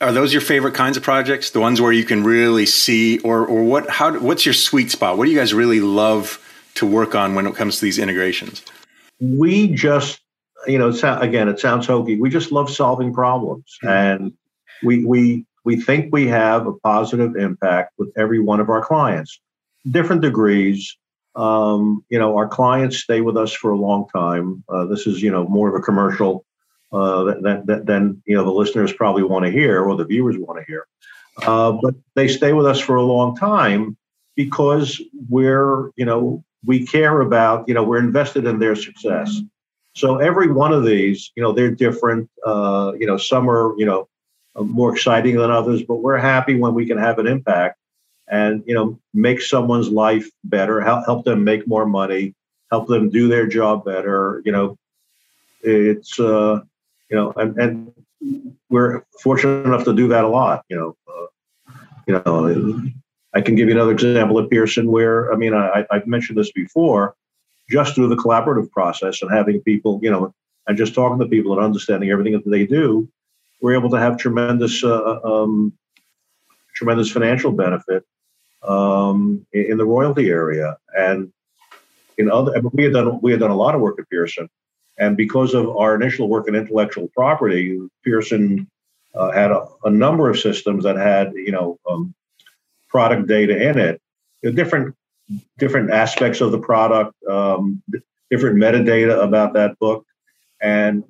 Are 0.00 0.12
those 0.12 0.32
your 0.32 0.42
favorite 0.42 0.74
kinds 0.74 0.96
of 0.96 1.02
projects? 1.02 1.50
The 1.50 1.60
ones 1.60 1.80
where 1.80 1.92
you 1.92 2.04
can 2.04 2.24
really 2.24 2.66
see, 2.66 3.20
or 3.20 3.46
or 3.46 3.62
what? 3.62 3.88
How? 3.88 4.18
What's 4.18 4.44
your 4.44 4.54
sweet 4.54 4.90
spot? 4.90 5.16
What 5.16 5.26
do 5.26 5.30
you 5.30 5.38
guys 5.38 5.54
really 5.54 5.80
love 5.80 6.38
to 6.74 6.86
work 6.86 7.14
on 7.14 7.34
when 7.34 7.46
it 7.46 7.54
comes 7.54 7.76
to 7.76 7.84
these 7.84 7.98
integrations? 7.98 8.64
We 9.20 9.68
just, 9.68 10.20
you 10.66 10.78
know, 10.78 10.88
again, 11.20 11.48
it 11.48 11.60
sounds 11.60 11.86
hokey. 11.86 12.16
We 12.16 12.30
just 12.30 12.50
love 12.50 12.68
solving 12.68 13.14
problems, 13.14 13.64
mm-hmm. 13.84 14.22
and 14.22 14.32
we 14.82 15.04
we 15.04 15.46
we 15.64 15.80
think 15.80 16.12
we 16.12 16.26
have 16.26 16.66
a 16.66 16.72
positive 16.72 17.36
impact 17.36 17.92
with 17.96 18.10
every 18.18 18.40
one 18.40 18.58
of 18.58 18.68
our 18.68 18.84
clients, 18.84 19.40
different 19.88 20.22
degrees 20.22 20.96
um, 21.34 22.04
you 22.08 22.18
know, 22.18 22.36
our 22.36 22.48
clients 22.48 22.98
stay 22.98 23.20
with 23.20 23.36
us 23.36 23.52
for 23.52 23.70
a 23.70 23.78
long 23.78 24.06
time. 24.14 24.62
Uh, 24.68 24.84
this 24.86 25.06
is, 25.06 25.22
you 25.22 25.30
know, 25.30 25.46
more 25.48 25.68
of 25.68 25.74
a 25.74 25.80
commercial 25.80 26.44
uh, 26.92 27.24
that, 27.24 27.62
that, 27.66 27.86
than 27.86 28.22
you 28.26 28.36
know 28.36 28.44
the 28.44 28.50
listeners 28.50 28.92
probably 28.92 29.22
want 29.22 29.44
to 29.44 29.50
hear 29.50 29.82
or 29.82 29.96
the 29.96 30.04
viewers 30.04 30.36
want 30.38 30.58
to 30.58 30.64
hear. 30.66 30.86
Uh, 31.46 31.72
but 31.82 31.94
they 32.14 32.28
stay 32.28 32.52
with 32.52 32.66
us 32.66 32.78
for 32.78 32.96
a 32.96 33.02
long 33.02 33.34
time 33.34 33.96
because 34.36 35.00
we're, 35.30 35.90
you 35.96 36.04
know, 36.04 36.44
we 36.64 36.86
care 36.86 37.22
about, 37.22 37.66
you 37.66 37.74
know, 37.74 37.82
we're 37.82 37.98
invested 37.98 38.44
in 38.44 38.58
their 38.58 38.76
success. 38.76 39.40
So 39.94 40.18
every 40.18 40.52
one 40.52 40.72
of 40.72 40.84
these, 40.84 41.32
you 41.34 41.42
know, 41.42 41.52
they're 41.52 41.70
different. 41.70 42.30
Uh, 42.44 42.92
you 42.98 43.06
know, 43.06 43.16
some 43.16 43.48
are, 43.48 43.74
you 43.78 43.86
know, 43.86 44.08
more 44.56 44.94
exciting 44.94 45.36
than 45.36 45.50
others, 45.50 45.82
but 45.82 45.96
we're 45.96 46.18
happy 46.18 46.56
when 46.56 46.74
we 46.74 46.86
can 46.86 46.98
have 46.98 47.18
an 47.18 47.26
impact 47.26 47.78
and 48.28 48.62
you 48.66 48.74
know 48.74 48.98
make 49.14 49.40
someone's 49.40 49.88
life 49.88 50.28
better 50.44 50.80
help, 50.80 51.04
help 51.04 51.24
them 51.24 51.44
make 51.44 51.66
more 51.66 51.86
money 51.86 52.34
help 52.70 52.88
them 52.88 53.10
do 53.10 53.28
their 53.28 53.46
job 53.46 53.84
better 53.84 54.42
you 54.44 54.52
know. 54.52 54.76
It's 55.62 56.18
uh 56.18 56.60
you 57.08 57.16
know 57.16 57.32
and, 57.36 57.56
and 57.58 57.92
we're 58.68 59.04
fortunate 59.22 59.66
enough 59.66 59.84
to 59.84 59.94
do 59.94 60.08
that 60.08 60.24
a 60.24 60.28
lot 60.28 60.64
you 60.68 60.76
know 60.76 60.96
uh, 61.08 61.26
you 62.06 62.14
know 62.14 62.82
i 63.34 63.40
can 63.40 63.54
give 63.54 63.68
you 63.68 63.74
another 63.74 63.92
example 63.92 64.40
at 64.40 64.50
pearson 64.50 64.90
where 64.90 65.32
i 65.32 65.36
mean 65.36 65.54
I, 65.54 65.86
i've 65.90 66.06
mentioned 66.06 66.38
this 66.38 66.50
before 66.52 67.14
just 67.70 67.94
through 67.94 68.08
the 68.08 68.16
collaborative 68.16 68.70
process 68.70 69.22
and 69.22 69.30
having 69.30 69.60
people 69.60 70.00
you 70.02 70.10
know 70.10 70.34
and 70.66 70.76
just 70.76 70.94
talking 70.94 71.18
to 71.18 71.26
people 71.26 71.52
and 71.52 71.64
understanding 71.64 72.10
everything 72.10 72.32
that 72.32 72.48
they 72.48 72.66
do 72.66 73.08
we're 73.60 73.74
able 73.74 73.90
to 73.90 73.98
have 73.98 74.16
tremendous 74.16 74.82
uh, 74.82 75.20
um, 75.22 75.72
tremendous 76.74 77.10
financial 77.10 77.52
benefit 77.52 78.04
um, 78.62 79.46
in 79.52 79.76
the 79.76 79.84
royalty 79.84 80.28
area, 80.28 80.76
and 80.96 81.32
in 82.18 82.30
other. 82.30 82.60
We 82.72 82.84
had 82.84 82.92
done 82.92 83.20
we 83.20 83.30
had 83.30 83.40
done 83.40 83.50
a 83.50 83.56
lot 83.56 83.74
of 83.74 83.80
work 83.80 83.98
at 83.98 84.08
Pearson, 84.08 84.48
and 84.98 85.16
because 85.16 85.54
of 85.54 85.68
our 85.76 85.94
initial 85.94 86.28
work 86.28 86.48
in 86.48 86.54
intellectual 86.54 87.08
property, 87.14 87.78
Pearson 88.04 88.68
uh, 89.14 89.30
had 89.32 89.50
a, 89.50 89.66
a, 89.84 89.90
number 89.90 90.30
of 90.30 90.38
systems 90.38 90.84
that 90.84 90.96
had 90.96 91.32
you 91.34 91.52
know 91.52 91.78
um, 91.88 92.14
product 92.88 93.26
data 93.28 93.70
in 93.70 93.78
it, 93.78 94.00
different 94.54 94.94
different 95.58 95.90
aspects 95.90 96.40
of 96.40 96.52
the 96.52 96.58
product, 96.58 97.14
um, 97.28 97.82
different 98.30 98.56
metadata 98.56 99.22
about 99.22 99.54
that 99.54 99.78
book, 99.78 100.06
and 100.60 101.04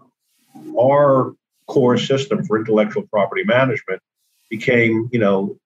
our 0.79 1.35
core 1.67 1.99
system 1.99 2.45
for 2.45 2.59
intellectual 2.59 3.03
property 3.05 3.45
management 3.45 4.01
became 4.53 5.09
you 5.11 5.19
know 5.19 5.57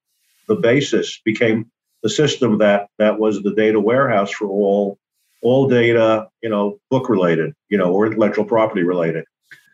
the 0.47 0.55
basis 0.55 1.21
became 1.25 1.69
the 2.05 2.09
system 2.09 2.59
that 2.59 2.89
that 2.99 3.19
was 3.19 3.43
the 3.43 3.55
data 3.55 3.81
warehouse 3.81 4.31
for 4.31 4.47
all 4.47 4.97
all 5.43 5.69
data, 5.69 6.29
you 6.43 6.49
know, 6.49 6.79
book 6.91 7.09
related, 7.09 7.53
you 7.69 7.79
know, 7.79 7.93
or 7.93 8.07
intellectual 8.07 8.45
property 8.45 8.83
related. 8.83 9.25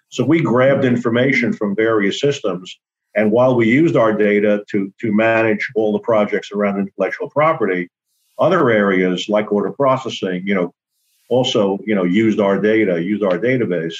So 0.08 0.24
we 0.24 0.40
grabbed 0.42 0.84
information 0.84 1.52
from 1.52 1.76
various 1.76 2.20
systems, 2.20 2.78
and 3.14 3.30
while 3.30 3.54
we 3.54 3.68
used 3.68 3.96
our 3.96 4.14
data 4.14 4.64
to 4.70 4.78
to 5.02 5.12
manage 5.12 5.64
all 5.76 5.92
the 5.92 6.06
projects 6.10 6.50
around 6.50 6.80
intellectual 6.80 7.28
property, 7.28 7.90
other 8.38 8.70
areas 8.70 9.28
like 9.28 9.52
order 9.52 9.72
processing, 9.72 10.42
you 10.46 10.54
know, 10.54 10.72
also 11.28 11.78
you 11.88 11.94
know 11.94 12.04
used 12.04 12.40
our 12.40 12.58
data, 12.58 13.02
used 13.02 13.22
our 13.22 13.38
database 13.38 13.98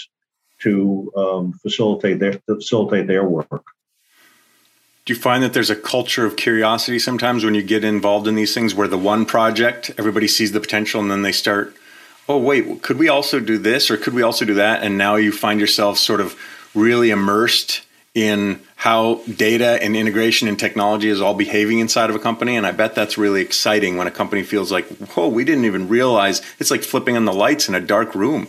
to 0.65 1.13
um, 1.17 1.53
facilitate 1.65 2.19
their 2.19 2.35
to 2.47 2.55
facilitate 2.63 3.07
their 3.07 3.27
work 3.39 3.65
do 5.05 5.13
you 5.13 5.19
find 5.19 5.43
that 5.43 5.53
there's 5.53 5.71
a 5.71 5.77
culture 5.77 6.25
of 6.25 6.37
curiosity 6.37 6.99
sometimes 6.99 7.45
when 7.45 7.55
you 7.55 7.63
get 7.63 7.85
involved 7.85 8.27
in 8.29 8.35
these 8.35 8.55
things 8.55 8.75
where 8.75 8.89
the 8.89 8.99
one 8.99 9.27
project 9.27 9.91
everybody 9.99 10.29
sees 10.29 10.53
the 10.53 10.61
potential 10.61 11.01
and 11.01 11.11
then 11.11 11.23
they 11.23 11.33
start 11.33 11.75
oh 12.29 12.39
wait, 12.39 12.83
could 12.83 12.99
we 12.99 13.09
also 13.09 13.41
do 13.41 13.59
this 13.59 13.91
or 13.91 13.97
could 13.97 14.15
we 14.15 14.23
also 14.23 14.45
do 14.45 14.55
that? 14.55 14.83
And 14.83 14.97
now 14.97 15.17
you 15.17 15.33
find 15.33 15.61
yourself 15.61 15.99
sort 15.99 16.21
of 16.21 16.39
really 16.75 17.11
immersed 17.11 17.83
in 18.15 18.61
how 18.77 19.23
data 19.37 19.83
and 19.83 19.97
integration 19.97 20.47
and 20.47 20.59
technology 20.59 21.09
is 21.09 21.21
all 21.21 21.35
behaving 21.35 21.79
inside 21.79 22.11
of 22.11 22.17
a 22.17 22.19
company. 22.19 22.57
And 22.57 22.67
I 22.67 22.73
bet 22.73 22.95
that's 22.95 23.17
really 23.17 23.41
exciting 23.41 23.97
when 23.97 24.07
a 24.07 24.11
company 24.11 24.43
feels 24.43 24.71
like, 24.71 24.87
whoa, 25.15 25.29
we 25.29 25.45
didn't 25.45 25.65
even 25.65 25.89
realize 25.89 26.43
it's 26.59 26.71
like 26.71 26.83
flipping 26.83 27.17
on 27.17 27.25
the 27.25 27.33
lights 27.33 27.69
in 27.69 27.75
a 27.75 27.81
dark 27.81 28.15
room. 28.15 28.49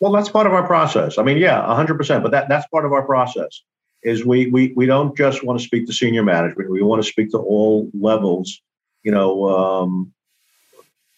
Well, 0.00 0.12
that's 0.12 0.30
part 0.30 0.46
of 0.46 0.54
our 0.54 0.66
process. 0.66 1.18
I 1.18 1.22
mean, 1.22 1.36
yeah, 1.36 1.60
100%, 1.60 2.22
but 2.22 2.30
that, 2.30 2.48
that's 2.48 2.66
part 2.68 2.86
of 2.86 2.92
our 2.92 3.04
process 3.04 3.60
is 4.02 4.24
we, 4.24 4.46
we, 4.46 4.72
we 4.76 4.86
don't 4.86 5.16
just 5.16 5.44
want 5.44 5.58
to 5.58 5.64
speak 5.64 5.86
to 5.86 5.92
senior 5.92 6.22
management. 6.22 6.70
We 6.70 6.82
want 6.82 7.02
to 7.02 7.08
speak 7.08 7.30
to 7.32 7.38
all 7.38 7.90
levels, 7.98 8.60
you 9.02 9.12
know, 9.12 9.48
um, 9.48 10.12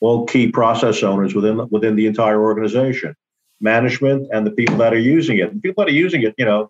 all 0.01 0.27
key 0.27 0.51
process 0.51 1.03
owners 1.03 1.35
within, 1.35 1.69
within 1.71 1.95
the 1.95 2.07
entire 2.07 2.43
organization, 2.43 3.15
management 3.61 4.29
and 4.33 4.47
the 4.47 4.51
people 4.51 4.77
that 4.79 4.93
are 4.93 4.99
using 4.99 5.39
it. 5.39 5.55
The 5.55 5.61
people 5.61 5.85
that 5.85 5.91
are 5.91 5.97
using 5.97 6.23
it, 6.23 6.35
you 6.37 6.45
know, 6.45 6.69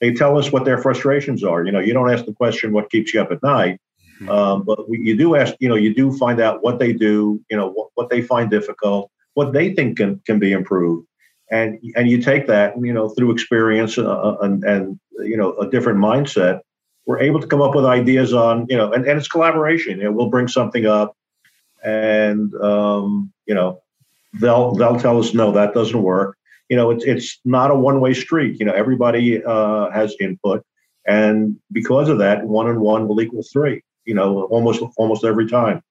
they 0.00 0.12
tell 0.12 0.36
us 0.36 0.52
what 0.52 0.66
their 0.66 0.78
frustrations 0.78 1.42
are. 1.42 1.64
You 1.64 1.72
know, 1.72 1.80
you 1.80 1.94
don't 1.94 2.10
ask 2.10 2.26
the 2.26 2.34
question, 2.34 2.72
what 2.72 2.90
keeps 2.90 3.14
you 3.14 3.22
up 3.22 3.32
at 3.32 3.42
night? 3.42 3.80
Mm-hmm. 4.20 4.28
Um, 4.28 4.62
but 4.64 4.88
we, 4.88 5.00
you 5.00 5.16
do 5.16 5.34
ask, 5.34 5.54
you 5.60 5.68
know, 5.68 5.76
you 5.76 5.94
do 5.94 6.16
find 6.16 6.40
out 6.40 6.62
what 6.62 6.78
they 6.78 6.92
do, 6.92 7.40
you 7.50 7.56
know, 7.56 7.70
what, 7.70 7.88
what 7.94 8.10
they 8.10 8.20
find 8.20 8.50
difficult, 8.50 9.10
what 9.32 9.52
they 9.52 9.74
think 9.74 9.96
can, 9.96 10.20
can 10.26 10.38
be 10.38 10.52
improved 10.52 11.06
and 11.50 11.78
and 11.96 12.08
you 12.08 12.20
take 12.20 12.46
that 12.46 12.74
you 12.80 12.92
know 12.92 13.08
through 13.10 13.30
experience 13.30 13.98
uh, 13.98 14.04
uh, 14.04 14.38
and 14.42 14.64
and 14.64 15.00
you 15.18 15.36
know 15.36 15.56
a 15.58 15.68
different 15.70 15.98
mindset 15.98 16.60
we're 17.06 17.20
able 17.20 17.40
to 17.40 17.46
come 17.46 17.60
up 17.60 17.74
with 17.74 17.84
ideas 17.84 18.32
on 18.32 18.66
you 18.68 18.76
know 18.76 18.92
and, 18.92 19.06
and 19.06 19.18
it's 19.18 19.28
collaboration. 19.28 19.98
You 19.98 20.04
know, 20.04 20.12
we'll 20.12 20.30
bring 20.30 20.48
something 20.48 20.86
up 20.86 21.16
and 21.84 22.54
um, 22.56 23.32
you 23.46 23.54
know 23.54 23.82
they'll 24.34 24.74
they'll 24.74 24.98
tell 24.98 25.18
us 25.18 25.34
no 25.34 25.52
that 25.52 25.74
doesn't 25.74 26.02
work. 26.02 26.36
You 26.68 26.76
know 26.76 26.90
it's 26.90 27.04
it's 27.04 27.40
not 27.44 27.70
a 27.70 27.74
one 27.74 28.00
way 28.00 28.14
street. 28.14 28.58
You 28.58 28.66
know 28.66 28.72
everybody 28.72 29.42
uh, 29.44 29.90
has 29.90 30.14
input. 30.20 30.64
And 31.06 31.58
because 31.70 32.08
of 32.08 32.18
that 32.18 32.44
one 32.44 32.68
and 32.68 32.80
one 32.80 33.06
will 33.06 33.20
equal 33.20 33.44
three 33.52 33.82
you 34.04 34.14
know 34.14 34.44
almost 34.44 34.82
almost 34.96 35.24
every 35.24 35.48
time. 35.48 35.82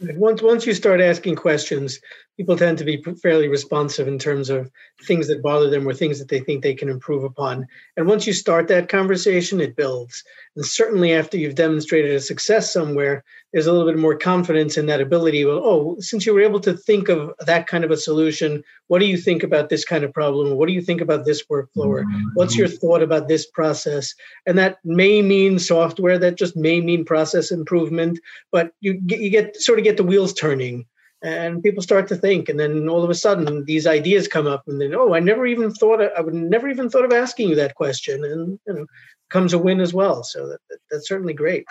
Once 0.00 0.42
once 0.42 0.66
you 0.66 0.74
start 0.74 1.00
asking 1.00 1.36
questions, 1.36 2.00
people 2.38 2.56
tend 2.56 2.78
to 2.78 2.84
be 2.84 3.02
fairly 3.20 3.48
responsive 3.48 4.06
in 4.06 4.16
terms 4.16 4.48
of 4.48 4.70
things 5.02 5.26
that 5.26 5.42
bother 5.42 5.68
them 5.68 5.86
or 5.86 5.92
things 5.92 6.20
that 6.20 6.28
they 6.28 6.38
think 6.38 6.62
they 6.62 6.72
can 6.72 6.88
improve 6.88 7.24
upon. 7.24 7.66
And 7.96 8.06
once 8.06 8.28
you 8.28 8.32
start 8.32 8.68
that 8.68 8.88
conversation, 8.88 9.60
it 9.60 9.74
builds. 9.74 10.22
And 10.54 10.64
certainly 10.64 11.12
after 11.12 11.36
you've 11.36 11.56
demonstrated 11.56 12.12
a 12.12 12.20
success 12.20 12.72
somewhere, 12.72 13.24
there's 13.52 13.66
a 13.66 13.72
little 13.72 13.90
bit 13.90 13.98
more 13.98 14.16
confidence 14.16 14.76
in 14.76 14.86
that 14.86 15.00
ability. 15.00 15.44
Well, 15.44 15.60
oh, 15.64 15.96
since 15.98 16.26
you 16.26 16.32
were 16.32 16.40
able 16.40 16.60
to 16.60 16.76
think 16.76 17.08
of 17.08 17.32
that 17.40 17.66
kind 17.66 17.82
of 17.82 17.90
a 17.90 17.96
solution, 17.96 18.62
what 18.86 19.00
do 19.00 19.06
you 19.06 19.16
think 19.16 19.42
about 19.42 19.68
this 19.68 19.84
kind 19.84 20.04
of 20.04 20.14
problem? 20.14 20.54
What 20.54 20.68
do 20.68 20.74
you 20.74 20.82
think 20.82 21.00
about 21.00 21.24
this 21.24 21.44
workflow? 21.46 21.86
Or 21.86 22.04
mm-hmm. 22.04 22.28
what's 22.34 22.56
your 22.56 22.68
thought 22.68 23.02
about 23.02 23.26
this 23.26 23.46
process? 23.46 24.14
And 24.46 24.56
that 24.58 24.78
may 24.84 25.22
mean 25.22 25.58
software, 25.58 26.18
that 26.18 26.36
just 26.36 26.56
may 26.56 26.80
mean 26.80 27.04
process 27.04 27.50
improvement, 27.50 28.20
but 28.52 28.70
you 28.80 28.94
get, 28.94 29.18
you 29.18 29.30
get 29.30 29.56
sort 29.56 29.80
of 29.80 29.84
get 29.84 29.96
the 29.96 30.04
wheels 30.04 30.32
turning 30.32 30.86
and 31.22 31.62
people 31.62 31.82
start 31.82 32.06
to 32.08 32.16
think 32.16 32.48
and 32.48 32.60
then 32.60 32.88
all 32.88 33.02
of 33.02 33.10
a 33.10 33.14
sudden 33.14 33.64
these 33.64 33.86
ideas 33.86 34.28
come 34.28 34.46
up 34.46 34.62
and 34.66 34.80
then 34.80 34.94
oh 34.94 35.14
i 35.14 35.20
never 35.20 35.46
even 35.46 35.70
thought 35.72 36.00
of, 36.00 36.10
i 36.16 36.20
would 36.20 36.34
never 36.34 36.68
even 36.68 36.88
thought 36.88 37.04
of 37.04 37.12
asking 37.12 37.48
you 37.48 37.54
that 37.56 37.74
question 37.74 38.24
and 38.24 38.58
you 38.66 38.74
know 38.74 38.86
comes 39.30 39.52
a 39.52 39.58
win 39.58 39.80
as 39.80 39.92
well 39.92 40.22
so 40.22 40.48
that, 40.48 40.58
that 40.70 40.78
that's 40.90 41.08
certainly 41.08 41.34
great 41.34 41.66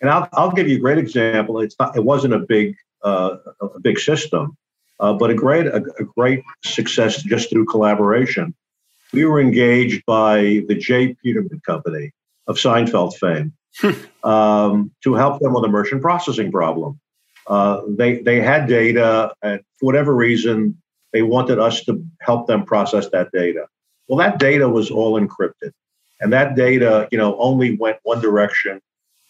and 0.00 0.10
I'll, 0.10 0.28
I'll 0.32 0.52
give 0.52 0.68
you 0.68 0.76
a 0.76 0.80
great 0.80 0.98
example 0.98 1.60
it's 1.60 1.76
not 1.78 1.96
it 1.96 2.04
wasn't 2.04 2.34
a 2.34 2.40
big 2.40 2.76
uh, 3.02 3.36
a 3.62 3.80
big 3.80 3.98
system 3.98 4.56
uh, 4.98 5.12
but 5.12 5.30
a 5.30 5.34
great 5.34 5.66
a, 5.66 5.82
a 5.98 6.04
great 6.04 6.42
success 6.64 7.22
just 7.22 7.50
through 7.50 7.66
collaboration 7.66 8.54
we 9.12 9.24
were 9.24 9.40
engaged 9.40 10.04
by 10.06 10.62
the 10.68 10.74
J. 10.74 11.14
Peterman 11.14 11.60
Company 11.66 12.12
of 12.46 12.56
Seinfeld 12.56 13.16
fame 13.16 13.52
hmm. 13.78 14.28
um, 14.28 14.92
to 15.02 15.14
help 15.14 15.40
them 15.40 15.52
with 15.52 15.64
a 15.64 15.68
merchant 15.68 16.02
processing 16.02 16.50
problem. 16.52 16.99
Uh, 17.50 17.82
they 17.88 18.22
they 18.22 18.40
had 18.40 18.68
data, 18.68 19.34
and 19.42 19.60
for 19.76 19.86
whatever 19.86 20.14
reason, 20.14 20.80
they 21.12 21.22
wanted 21.22 21.58
us 21.58 21.84
to 21.84 22.00
help 22.20 22.46
them 22.46 22.64
process 22.64 23.08
that 23.10 23.28
data. 23.32 23.66
Well, 24.06 24.18
that 24.18 24.38
data 24.38 24.68
was 24.68 24.88
all 24.88 25.20
encrypted, 25.20 25.72
and 26.20 26.32
that 26.32 26.54
data, 26.54 27.08
you 27.10 27.18
know, 27.18 27.36
only 27.38 27.76
went 27.76 27.98
one 28.04 28.20
direction 28.20 28.80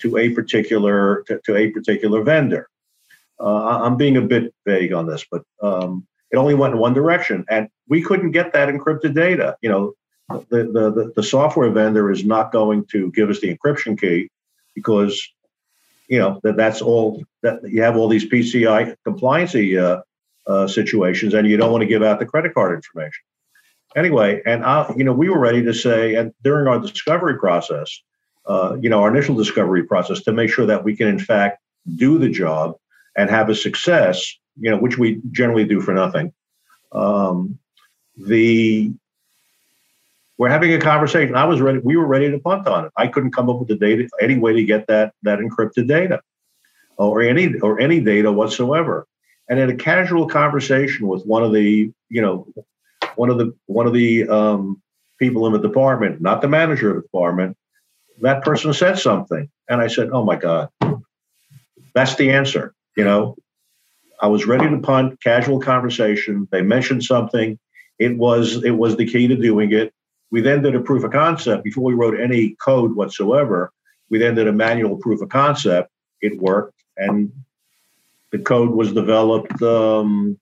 to 0.01 0.19
a 0.19 0.29
particular 0.35 1.23
to, 1.29 1.41
to 1.47 1.57
a 1.57 1.71
particular 1.71 2.23
vendor. 2.23 2.69
Uh, 3.41 3.81
I'm 3.85 3.97
being 3.97 4.19
a 4.19 4.21
bit 4.21 4.53
vague 4.67 4.93
on 4.93 5.07
this, 5.07 5.25
but 5.31 5.43
um, 5.63 6.07
it 6.31 6.37
only 6.37 6.55
went 6.55 6.75
in 6.75 6.79
one 6.79 6.93
direction, 6.93 7.47
and 7.49 7.71
we 7.89 8.03
couldn't 8.03 8.33
get 8.33 8.53
that 8.53 8.69
encrypted 8.69 9.15
data. 9.15 9.57
You 9.63 9.71
know, 9.71 9.95
the, 10.51 10.65
the 10.65 11.13
the 11.17 11.23
software 11.23 11.71
vendor 11.71 12.11
is 12.11 12.23
not 12.23 12.53
going 12.53 12.85
to 12.93 13.11
give 13.13 13.31
us 13.31 13.41
the 13.41 13.57
encryption 13.57 13.99
key 13.99 14.29
because 14.75 15.27
you 16.11 16.19
know 16.19 16.41
that 16.43 16.57
that's 16.57 16.83
all 16.83 17.25
that 17.43 17.61
you 17.65 17.83
have 17.83 17.97
all 17.97 18.09
these 18.09 18.29
PCI 18.29 18.97
compliancy 19.07 19.81
uh, 19.81 20.03
uh, 20.47 20.67
situations, 20.67 21.33
and 21.33 21.49
you 21.49 21.57
don't 21.57 21.71
want 21.71 21.83
to 21.83 21.87
give 21.87 22.03
out 22.03 22.19
the 22.19 22.27
credit 22.27 22.53
card 22.53 22.75
information. 22.75 23.23
Anyway, 23.97 24.43
and 24.45 24.65
I, 24.65 24.93
you 24.97 25.05
know, 25.05 25.13
we 25.13 25.31
were 25.31 25.39
ready 25.39 25.63
to 25.63 25.73
say, 25.73 26.17
and 26.17 26.33
during 26.43 26.67
our 26.67 26.81
discovery 26.81 27.39
process, 27.39 28.03
uh, 28.47 28.77
you 28.81 28.91
know, 28.91 29.01
our 29.03 29.11
initial 29.11 29.37
discovery 29.37 29.85
process, 29.85 30.23
to 30.23 30.33
make 30.33 30.51
sure 30.51 30.67
that 30.67 30.85
we 30.85 30.97
can 30.97 31.07
in 31.07 31.19
fact 31.19 31.63
do 31.97 32.19
the 32.19 32.29
job 32.29 32.75
and 33.17 33.31
have 33.31 33.49
a 33.49 33.55
success, 33.55 34.37
you 34.59 34.71
know, 34.71 34.79
which 34.79 34.99
we 34.99 35.21
generally 35.31 35.65
do 35.65 35.81
for 35.81 35.95
nothing. 35.95 36.33
Um, 36.93 37.59
the 38.17 38.93
we're 40.41 40.49
having 40.49 40.73
a 40.73 40.81
conversation. 40.81 41.37
I 41.37 41.45
was 41.45 41.61
ready. 41.61 41.81
We 41.81 41.99
were 41.99 42.07
ready 42.07 42.31
to 42.31 42.39
punt 42.39 42.67
on 42.67 42.87
it. 42.87 42.93
I 42.97 43.09
couldn't 43.09 43.33
come 43.33 43.51
up 43.51 43.59
with 43.59 43.69
the 43.69 43.77
data, 43.77 44.09
any 44.23 44.39
way 44.39 44.55
to 44.55 44.65
get 44.65 44.87
that 44.87 45.13
that 45.23 45.39
encrypted 45.39 45.87
data, 45.87 46.23
or 46.97 47.21
any 47.21 47.61
or 47.61 47.79
any 47.79 48.01
data 48.01 48.33
whatsoever. 48.33 49.07
And 49.51 49.59
in 49.59 49.69
a 49.69 49.77
casual 49.77 50.27
conversation 50.27 51.09
with 51.09 51.27
one 51.27 51.43
of 51.43 51.53
the, 51.53 51.93
you 52.09 52.23
know, 52.23 52.47
one 53.17 53.29
of 53.29 53.37
the 53.37 53.55
one 53.67 53.87
of 53.87 53.93
the 53.93 54.27
um, 54.31 54.81
people 55.19 55.47
in 55.47 55.53
the 55.53 55.59
department, 55.59 56.23
not 56.23 56.41
the 56.41 56.49
manager 56.49 56.89
of 56.89 56.97
the 56.97 57.03
department, 57.03 57.55
that 58.23 58.43
person 58.43 58.73
said 58.73 58.99
something, 58.99 59.47
and 59.69 59.83
I 59.83 59.89
said, 59.89 60.09
"Oh 60.11 60.25
my 60.25 60.37
God, 60.37 60.71
that's 61.95 62.15
the 62.15 62.31
answer." 62.31 62.75
You 62.97 63.05
know, 63.05 63.37
I 64.23 64.29
was 64.29 64.47
ready 64.47 64.71
to 64.71 64.79
punt. 64.79 65.23
Casual 65.23 65.61
conversation. 65.61 66.49
They 66.51 66.63
mentioned 66.63 67.05
something. 67.05 67.59
It 67.99 68.17
was 68.17 68.65
it 68.65 68.71
was 68.71 68.97
the 68.97 69.05
key 69.05 69.29
to 69.29 69.37
doing 69.37 69.73
it 69.73 69.93
we 70.31 70.41
then 70.41 70.63
did 70.63 70.75
a 70.75 70.81
proof 70.81 71.05
of 71.05 71.13
concept 71.13 71.65
before 71.65 71.85
we 71.85 71.95
wrote 71.95 72.19
any 72.19 72.57
code 72.63 72.95
whatsoever. 72.95 73.73
We 74.11 74.19
then 74.19 74.35
did 74.35 74.49
a 74.49 74.53
manual 74.53 74.97
proof 74.97 75.21
of 75.21 75.29
concept. 75.29 75.91
It 76.21 76.41
worked, 76.41 76.83
and 76.97 77.33
the 78.31 78.39
code 78.39 78.71
was 78.71 78.93
developed 78.93 79.61
um, 79.63 80.39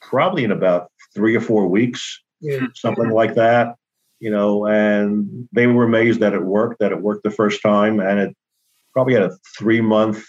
probably 0.00 0.44
in 0.44 0.52
about 0.52 0.90
three 1.14 1.34
or 1.34 1.40
four 1.40 1.66
weeks, 1.66 2.20
yeah. 2.40 2.66
something 2.74 3.10
like 3.10 3.34
that. 3.34 3.76
You 4.20 4.30
know, 4.30 4.66
and 4.66 5.48
they 5.52 5.66
were 5.66 5.84
amazed 5.84 6.20
that 6.20 6.34
it 6.34 6.42
worked, 6.42 6.80
that 6.80 6.92
it 6.92 7.00
worked 7.00 7.22
the 7.22 7.30
first 7.30 7.62
time, 7.62 8.00
and 8.00 8.20
it 8.20 8.36
probably 8.92 9.14
had 9.14 9.22
a 9.22 9.36
three 9.58 9.80
month. 9.80 10.24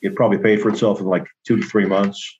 It 0.00 0.14
probably 0.14 0.38
paid 0.38 0.62
for 0.62 0.70
itself 0.70 1.00
in 1.00 1.06
like 1.06 1.26
two 1.46 1.56
to 1.56 1.66
three 1.66 1.84
months. 1.84 2.38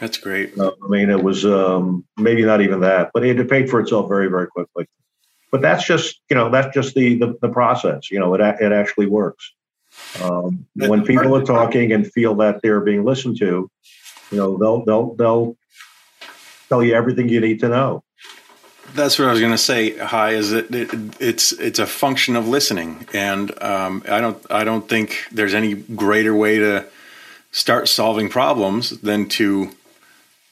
That's 0.00 0.18
great. 0.18 0.56
Uh, 0.58 0.72
I 0.84 0.88
mean, 0.88 1.10
it 1.10 1.22
was 1.22 1.44
um, 1.44 2.04
maybe 2.16 2.44
not 2.44 2.60
even 2.60 2.80
that, 2.80 3.10
but 3.12 3.24
it 3.24 3.36
had 3.36 3.48
paid 3.48 3.68
for 3.68 3.80
itself 3.80 4.08
very, 4.08 4.28
very 4.28 4.46
quickly. 4.46 4.86
But 5.50 5.62
that's 5.62 5.84
just, 5.84 6.20
you 6.28 6.36
know, 6.36 6.50
that's 6.50 6.74
just 6.74 6.94
the 6.94 7.14
the, 7.18 7.38
the 7.40 7.48
process. 7.48 8.10
You 8.10 8.20
know, 8.20 8.34
it 8.34 8.40
it 8.40 8.72
actually 8.72 9.06
works. 9.06 9.52
Um, 10.22 10.66
when 10.74 11.04
people 11.04 11.34
are 11.34 11.44
talking 11.44 11.92
and 11.92 12.10
feel 12.10 12.34
that 12.36 12.60
they're 12.62 12.80
being 12.80 13.04
listened 13.04 13.38
to, 13.38 13.70
you 14.30 14.36
know, 14.36 14.56
they'll 14.58 14.84
they'll 14.84 15.14
they'll 15.14 15.56
tell 16.68 16.82
you 16.82 16.94
everything 16.94 17.28
you 17.28 17.40
need 17.40 17.60
to 17.60 17.68
know. 17.68 18.04
That's 18.94 19.18
what 19.18 19.28
I 19.28 19.32
was 19.32 19.40
going 19.40 19.52
to 19.52 19.58
say. 19.58 19.98
Hy, 19.98 20.30
is 20.30 20.50
that 20.50 20.74
it, 20.74 20.90
it's 21.20 21.52
it's 21.52 21.78
a 21.78 21.86
function 21.86 22.36
of 22.36 22.46
listening, 22.48 23.06
and 23.12 23.50
um, 23.62 24.02
I 24.08 24.20
don't 24.20 24.46
I 24.50 24.64
don't 24.64 24.88
think 24.88 25.26
there's 25.32 25.54
any 25.54 25.74
greater 25.74 26.34
way 26.34 26.58
to 26.58 26.86
start 27.50 27.88
solving 27.88 28.28
problems 28.28 28.90
than 29.00 29.28
to 29.28 29.70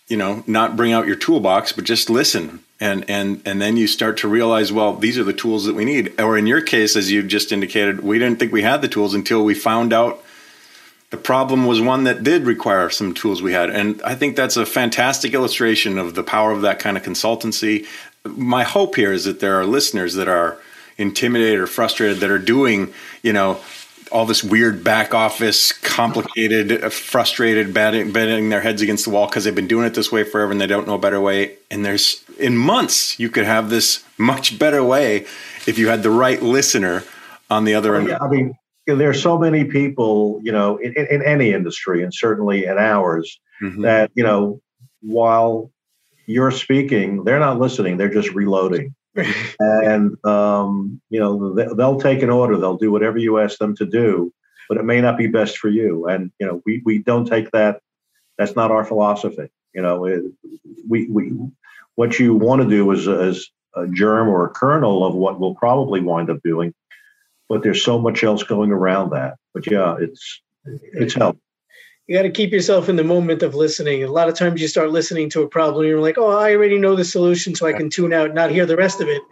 you 0.08 0.16
know 0.16 0.44
not 0.46 0.76
bring 0.76 0.92
out 0.92 1.06
your 1.06 1.16
toolbox 1.16 1.72
but 1.72 1.84
just 1.84 2.10
listen. 2.10 2.60
And 2.78 3.08
and 3.08 3.40
and 3.46 3.60
then 3.60 3.76
you 3.76 3.86
start 3.86 4.18
to 4.18 4.28
realize 4.28 4.72
well 4.72 4.94
these 4.94 5.18
are 5.18 5.24
the 5.24 5.32
tools 5.32 5.64
that 5.64 5.74
we 5.74 5.84
need. 5.84 6.18
Or 6.20 6.36
in 6.36 6.46
your 6.46 6.60
case 6.60 6.96
as 6.96 7.10
you 7.10 7.22
just 7.22 7.52
indicated 7.52 8.00
we 8.00 8.18
didn't 8.18 8.38
think 8.38 8.52
we 8.52 8.62
had 8.62 8.82
the 8.82 8.88
tools 8.88 9.14
until 9.14 9.44
we 9.44 9.54
found 9.54 9.92
out 9.92 10.22
the 11.10 11.16
problem 11.16 11.66
was 11.66 11.80
one 11.80 12.04
that 12.04 12.24
did 12.24 12.42
require 12.42 12.90
some 12.90 13.14
tools 13.14 13.40
we 13.40 13.52
had. 13.52 13.70
And 13.70 14.00
i 14.02 14.14
think 14.14 14.36
that's 14.36 14.56
a 14.56 14.66
fantastic 14.66 15.34
illustration 15.34 15.98
of 15.98 16.14
the 16.14 16.22
power 16.22 16.52
of 16.52 16.62
that 16.62 16.78
kind 16.78 16.96
of 16.96 17.02
consultancy. 17.02 17.86
My 18.24 18.64
hope 18.64 18.96
here 18.96 19.12
is 19.12 19.24
that 19.24 19.40
there 19.40 19.58
are 19.58 19.64
listeners 19.64 20.14
that 20.14 20.28
are 20.28 20.58
intimidated 20.98 21.60
or 21.60 21.66
frustrated 21.66 22.18
that 22.18 22.30
are 22.30 22.38
doing 22.38 22.92
you 23.22 23.32
know 23.32 23.60
all 24.12 24.26
this 24.26 24.42
weird 24.42 24.82
back 24.84 25.14
office, 25.14 25.72
complicated, 25.72 26.84
uh, 26.84 26.90
frustrated, 26.90 27.74
batting, 27.74 28.12
banging 28.12 28.48
their 28.48 28.60
heads 28.60 28.82
against 28.82 29.04
the 29.04 29.10
wall 29.10 29.26
because 29.26 29.44
they've 29.44 29.54
been 29.54 29.66
doing 29.66 29.86
it 29.86 29.94
this 29.94 30.10
way 30.10 30.24
forever 30.24 30.52
and 30.52 30.60
they 30.60 30.66
don't 30.66 30.86
know 30.86 30.94
a 30.94 30.98
better 30.98 31.20
way. 31.20 31.56
And 31.70 31.84
there's 31.84 32.24
in 32.38 32.56
months 32.56 33.18
you 33.18 33.30
could 33.30 33.44
have 33.44 33.70
this 33.70 34.04
much 34.18 34.58
better 34.58 34.82
way 34.82 35.26
if 35.66 35.78
you 35.78 35.88
had 35.88 36.02
the 36.02 36.10
right 36.10 36.42
listener 36.42 37.04
on 37.50 37.64
the 37.64 37.74
other 37.74 37.94
end. 37.96 38.08
Yeah, 38.08 38.18
I 38.20 38.28
mean, 38.28 38.54
you 38.86 38.94
know, 38.94 38.98
there 38.98 39.10
are 39.10 39.14
so 39.14 39.38
many 39.38 39.64
people, 39.64 40.40
you 40.42 40.52
know, 40.52 40.76
in, 40.78 40.92
in, 40.96 41.06
in 41.06 41.22
any 41.22 41.52
industry 41.52 42.02
and 42.02 42.12
certainly 42.12 42.64
in 42.64 42.78
ours, 42.78 43.40
mm-hmm. 43.62 43.82
that 43.82 44.10
you 44.14 44.24
know, 44.24 44.60
while 45.00 45.70
you're 46.26 46.50
speaking, 46.50 47.24
they're 47.24 47.38
not 47.38 47.58
listening; 47.58 47.96
they're 47.96 48.12
just 48.12 48.32
reloading 48.32 48.94
and 49.58 50.24
um, 50.24 51.00
you 51.10 51.20
know 51.20 51.54
they'll 51.74 52.00
take 52.00 52.22
an 52.22 52.30
order. 52.30 52.56
They'll 52.56 52.76
do 52.76 52.92
whatever 52.92 53.18
you 53.18 53.38
ask 53.38 53.58
them 53.58 53.76
to 53.76 53.86
do 53.86 54.32
but 54.68 54.78
it 54.78 54.84
may 54.84 55.00
not 55.00 55.16
be 55.16 55.26
best 55.26 55.58
for 55.58 55.68
you. 55.68 56.06
And 56.06 56.32
you 56.38 56.46
know 56.46 56.62
we, 56.64 56.82
we 56.84 56.98
don't 56.98 57.26
take 57.26 57.50
that. 57.52 57.80
That's 58.38 58.56
not 58.56 58.70
our 58.70 58.84
philosophy. 58.84 59.48
You 59.74 59.82
know 59.82 60.04
it, 60.06 60.24
we, 60.88 61.06
we 61.08 61.32
what 61.94 62.18
you 62.18 62.34
want 62.34 62.62
to 62.62 62.68
do 62.68 62.90
is, 62.92 63.06
is 63.06 63.50
a 63.74 63.86
germ 63.88 64.28
or 64.28 64.46
a 64.46 64.50
kernel 64.50 65.04
of 65.04 65.14
what 65.14 65.38
we'll 65.40 65.54
probably 65.54 66.00
wind 66.00 66.30
up 66.30 66.40
doing 66.42 66.74
but 67.48 67.62
there's 67.62 67.84
so 67.84 67.96
much 67.96 68.24
else 68.24 68.42
going 68.42 68.72
around 68.72 69.10
that. 69.10 69.36
But 69.54 69.70
yeah 69.70 69.96
it's 70.00 70.42
it's 70.64 71.14
helped 71.14 71.40
you 72.06 72.16
got 72.16 72.22
to 72.22 72.30
keep 72.30 72.52
yourself 72.52 72.88
in 72.88 72.96
the 72.96 73.04
moment 73.04 73.42
of 73.42 73.56
listening. 73.56 74.04
A 74.04 74.10
lot 74.10 74.28
of 74.28 74.34
times 74.36 74.60
you 74.60 74.68
start 74.68 74.90
listening 74.90 75.28
to 75.30 75.42
a 75.42 75.48
problem, 75.48 75.86
you're 75.86 76.00
like, 76.00 76.18
oh, 76.18 76.30
I 76.30 76.54
already 76.54 76.78
know 76.78 76.94
the 76.94 77.04
solution, 77.04 77.56
so 77.56 77.66
I 77.66 77.72
can 77.72 77.90
tune 77.90 78.12
out, 78.12 78.32
not 78.32 78.52
hear 78.52 78.64
the 78.64 78.76
rest 78.76 79.00
of 79.00 79.08
it. 79.08 79.22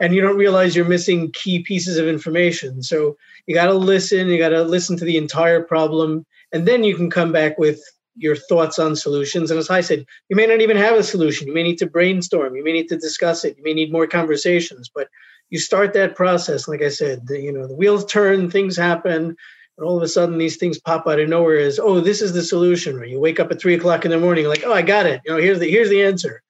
And 0.00 0.14
you 0.14 0.22
don't 0.22 0.38
realize 0.38 0.74
you're 0.74 0.86
missing 0.86 1.30
key 1.32 1.62
pieces 1.62 1.98
of 1.98 2.08
information. 2.08 2.82
So 2.82 3.16
you 3.46 3.54
got 3.54 3.66
to 3.66 3.74
listen, 3.74 4.28
you 4.28 4.38
got 4.38 4.48
to 4.48 4.62
listen 4.62 4.96
to 4.96 5.04
the 5.04 5.18
entire 5.18 5.62
problem, 5.62 6.24
and 6.52 6.66
then 6.66 6.84
you 6.84 6.96
can 6.96 7.10
come 7.10 7.32
back 7.32 7.58
with 7.58 7.80
your 8.16 8.36
thoughts 8.36 8.78
on 8.78 8.96
solutions. 8.96 9.50
And 9.50 9.58
as 9.58 9.68
I 9.68 9.82
said, 9.82 10.06
you 10.28 10.36
may 10.36 10.46
not 10.46 10.60
even 10.60 10.76
have 10.76 10.96
a 10.96 11.02
solution. 11.02 11.46
You 11.46 11.54
may 11.54 11.62
need 11.62 11.78
to 11.78 11.86
brainstorm, 11.86 12.56
you 12.56 12.64
may 12.64 12.72
need 12.72 12.88
to 12.88 12.96
discuss 12.96 13.44
it, 13.44 13.58
you 13.58 13.64
may 13.64 13.74
need 13.74 13.92
more 13.92 14.06
conversations, 14.06 14.90
but 14.94 15.08
you 15.50 15.58
start 15.58 15.92
that 15.92 16.16
process. 16.16 16.66
Like 16.66 16.80
I 16.80 16.88
said, 16.88 17.26
the, 17.26 17.38
you 17.38 17.52
know, 17.52 17.66
the 17.66 17.76
wheels 17.76 18.06
turn, 18.06 18.50
things 18.50 18.74
happen 18.74 19.36
and 19.78 19.86
all 19.86 19.96
of 19.96 20.02
a 20.02 20.08
sudden 20.08 20.38
these 20.38 20.56
things 20.56 20.78
pop 20.78 21.06
out 21.06 21.20
of 21.20 21.28
nowhere 21.28 21.58
as 21.58 21.78
oh 21.78 22.00
this 22.00 22.22
is 22.22 22.32
the 22.32 22.42
solution. 22.42 22.96
Or 22.96 23.04
you 23.04 23.18
wake 23.18 23.40
up 23.40 23.50
at 23.50 23.60
three 23.60 23.74
o'clock 23.74 24.04
in 24.04 24.10
the 24.10 24.18
morning 24.18 24.46
like 24.46 24.64
oh 24.64 24.72
i 24.72 24.82
got 24.82 25.06
it. 25.06 25.20
You 25.24 25.32
know 25.32 25.38
here's 25.38 25.58
the 25.58 25.70
here's 25.70 25.90
the 25.90 26.02
answer. 26.02 26.42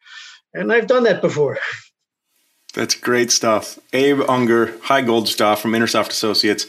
And 0.55 0.73
i've 0.73 0.87
done 0.87 1.05
that 1.05 1.21
before. 1.21 1.59
That's 2.75 2.95
great 2.95 3.31
stuff. 3.31 3.79
Abe 3.93 4.23
unger 4.29 4.79
Hy 4.83 5.03
Goldstaff 5.03 5.61
from 5.61 5.73
intersoft 5.73 6.09
associates. 6.09 6.67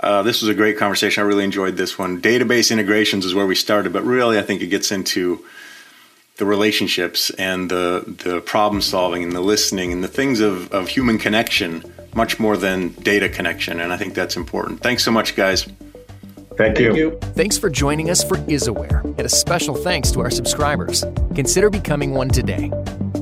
Uh, 0.00 0.22
this 0.22 0.40
was 0.40 0.48
a 0.48 0.54
great 0.54 0.78
conversation. 0.78 1.22
I 1.22 1.26
really 1.26 1.44
enjoyed 1.44 1.76
this 1.76 1.98
one. 1.98 2.22
Database 2.22 2.70
integrations 2.70 3.26
is 3.26 3.34
where 3.34 3.46
we 3.46 3.54
started 3.54 3.92
but 3.92 4.04
really 4.04 4.38
i 4.38 4.42
think 4.42 4.62
it 4.62 4.68
gets 4.68 4.90
into 4.90 5.44
the 6.38 6.46
relationships 6.46 7.30
and 7.30 7.70
the 7.70 8.02
the 8.24 8.40
problem 8.40 8.80
solving 8.80 9.22
and 9.22 9.32
the 9.32 9.40
listening 9.40 9.92
and 9.92 10.02
the 10.02 10.08
things 10.08 10.40
of, 10.40 10.72
of 10.72 10.88
human 10.88 11.18
connection 11.18 11.84
much 12.14 12.40
more 12.40 12.56
than 12.56 12.88
data 13.02 13.28
connection. 13.28 13.80
And 13.80 13.92
I 13.92 13.96
think 13.96 14.14
that's 14.14 14.36
important. 14.36 14.80
Thanks 14.80 15.04
so 15.04 15.10
much, 15.10 15.36
guys. 15.36 15.64
Thank 16.56 16.78
you. 16.78 16.86
Thank 16.86 16.96
you. 16.96 17.18
Thanks 17.34 17.56
for 17.56 17.70
joining 17.70 18.10
us 18.10 18.24
for 18.24 18.36
IsAware, 18.36 19.04
and 19.04 19.20
a 19.20 19.28
special 19.28 19.76
thanks 19.76 20.10
to 20.12 20.20
our 20.20 20.30
subscribers. 20.30 21.04
Consider 21.36 21.70
becoming 21.70 22.12
one 22.14 22.28
today. 22.28 22.70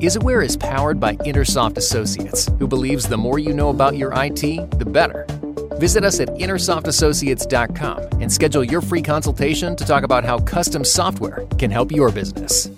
IsAware 0.00 0.44
is 0.44 0.56
powered 0.56 0.98
by 0.98 1.16
Intersoft 1.16 1.76
Associates, 1.76 2.50
who 2.58 2.66
believes 2.66 3.06
the 3.08 3.18
more 3.18 3.38
you 3.38 3.52
know 3.52 3.68
about 3.68 3.96
your 3.96 4.12
IT, 4.14 4.40
the 4.78 4.86
better. 4.86 5.26
Visit 5.78 6.04
us 6.04 6.20
at 6.20 6.28
intersoftassociates.com 6.28 8.20
and 8.22 8.32
schedule 8.32 8.64
your 8.64 8.80
free 8.80 9.02
consultation 9.02 9.76
to 9.76 9.84
talk 9.84 10.04
about 10.04 10.24
how 10.24 10.38
custom 10.38 10.84
software 10.84 11.44
can 11.58 11.70
help 11.70 11.92
your 11.92 12.10
business. 12.10 12.70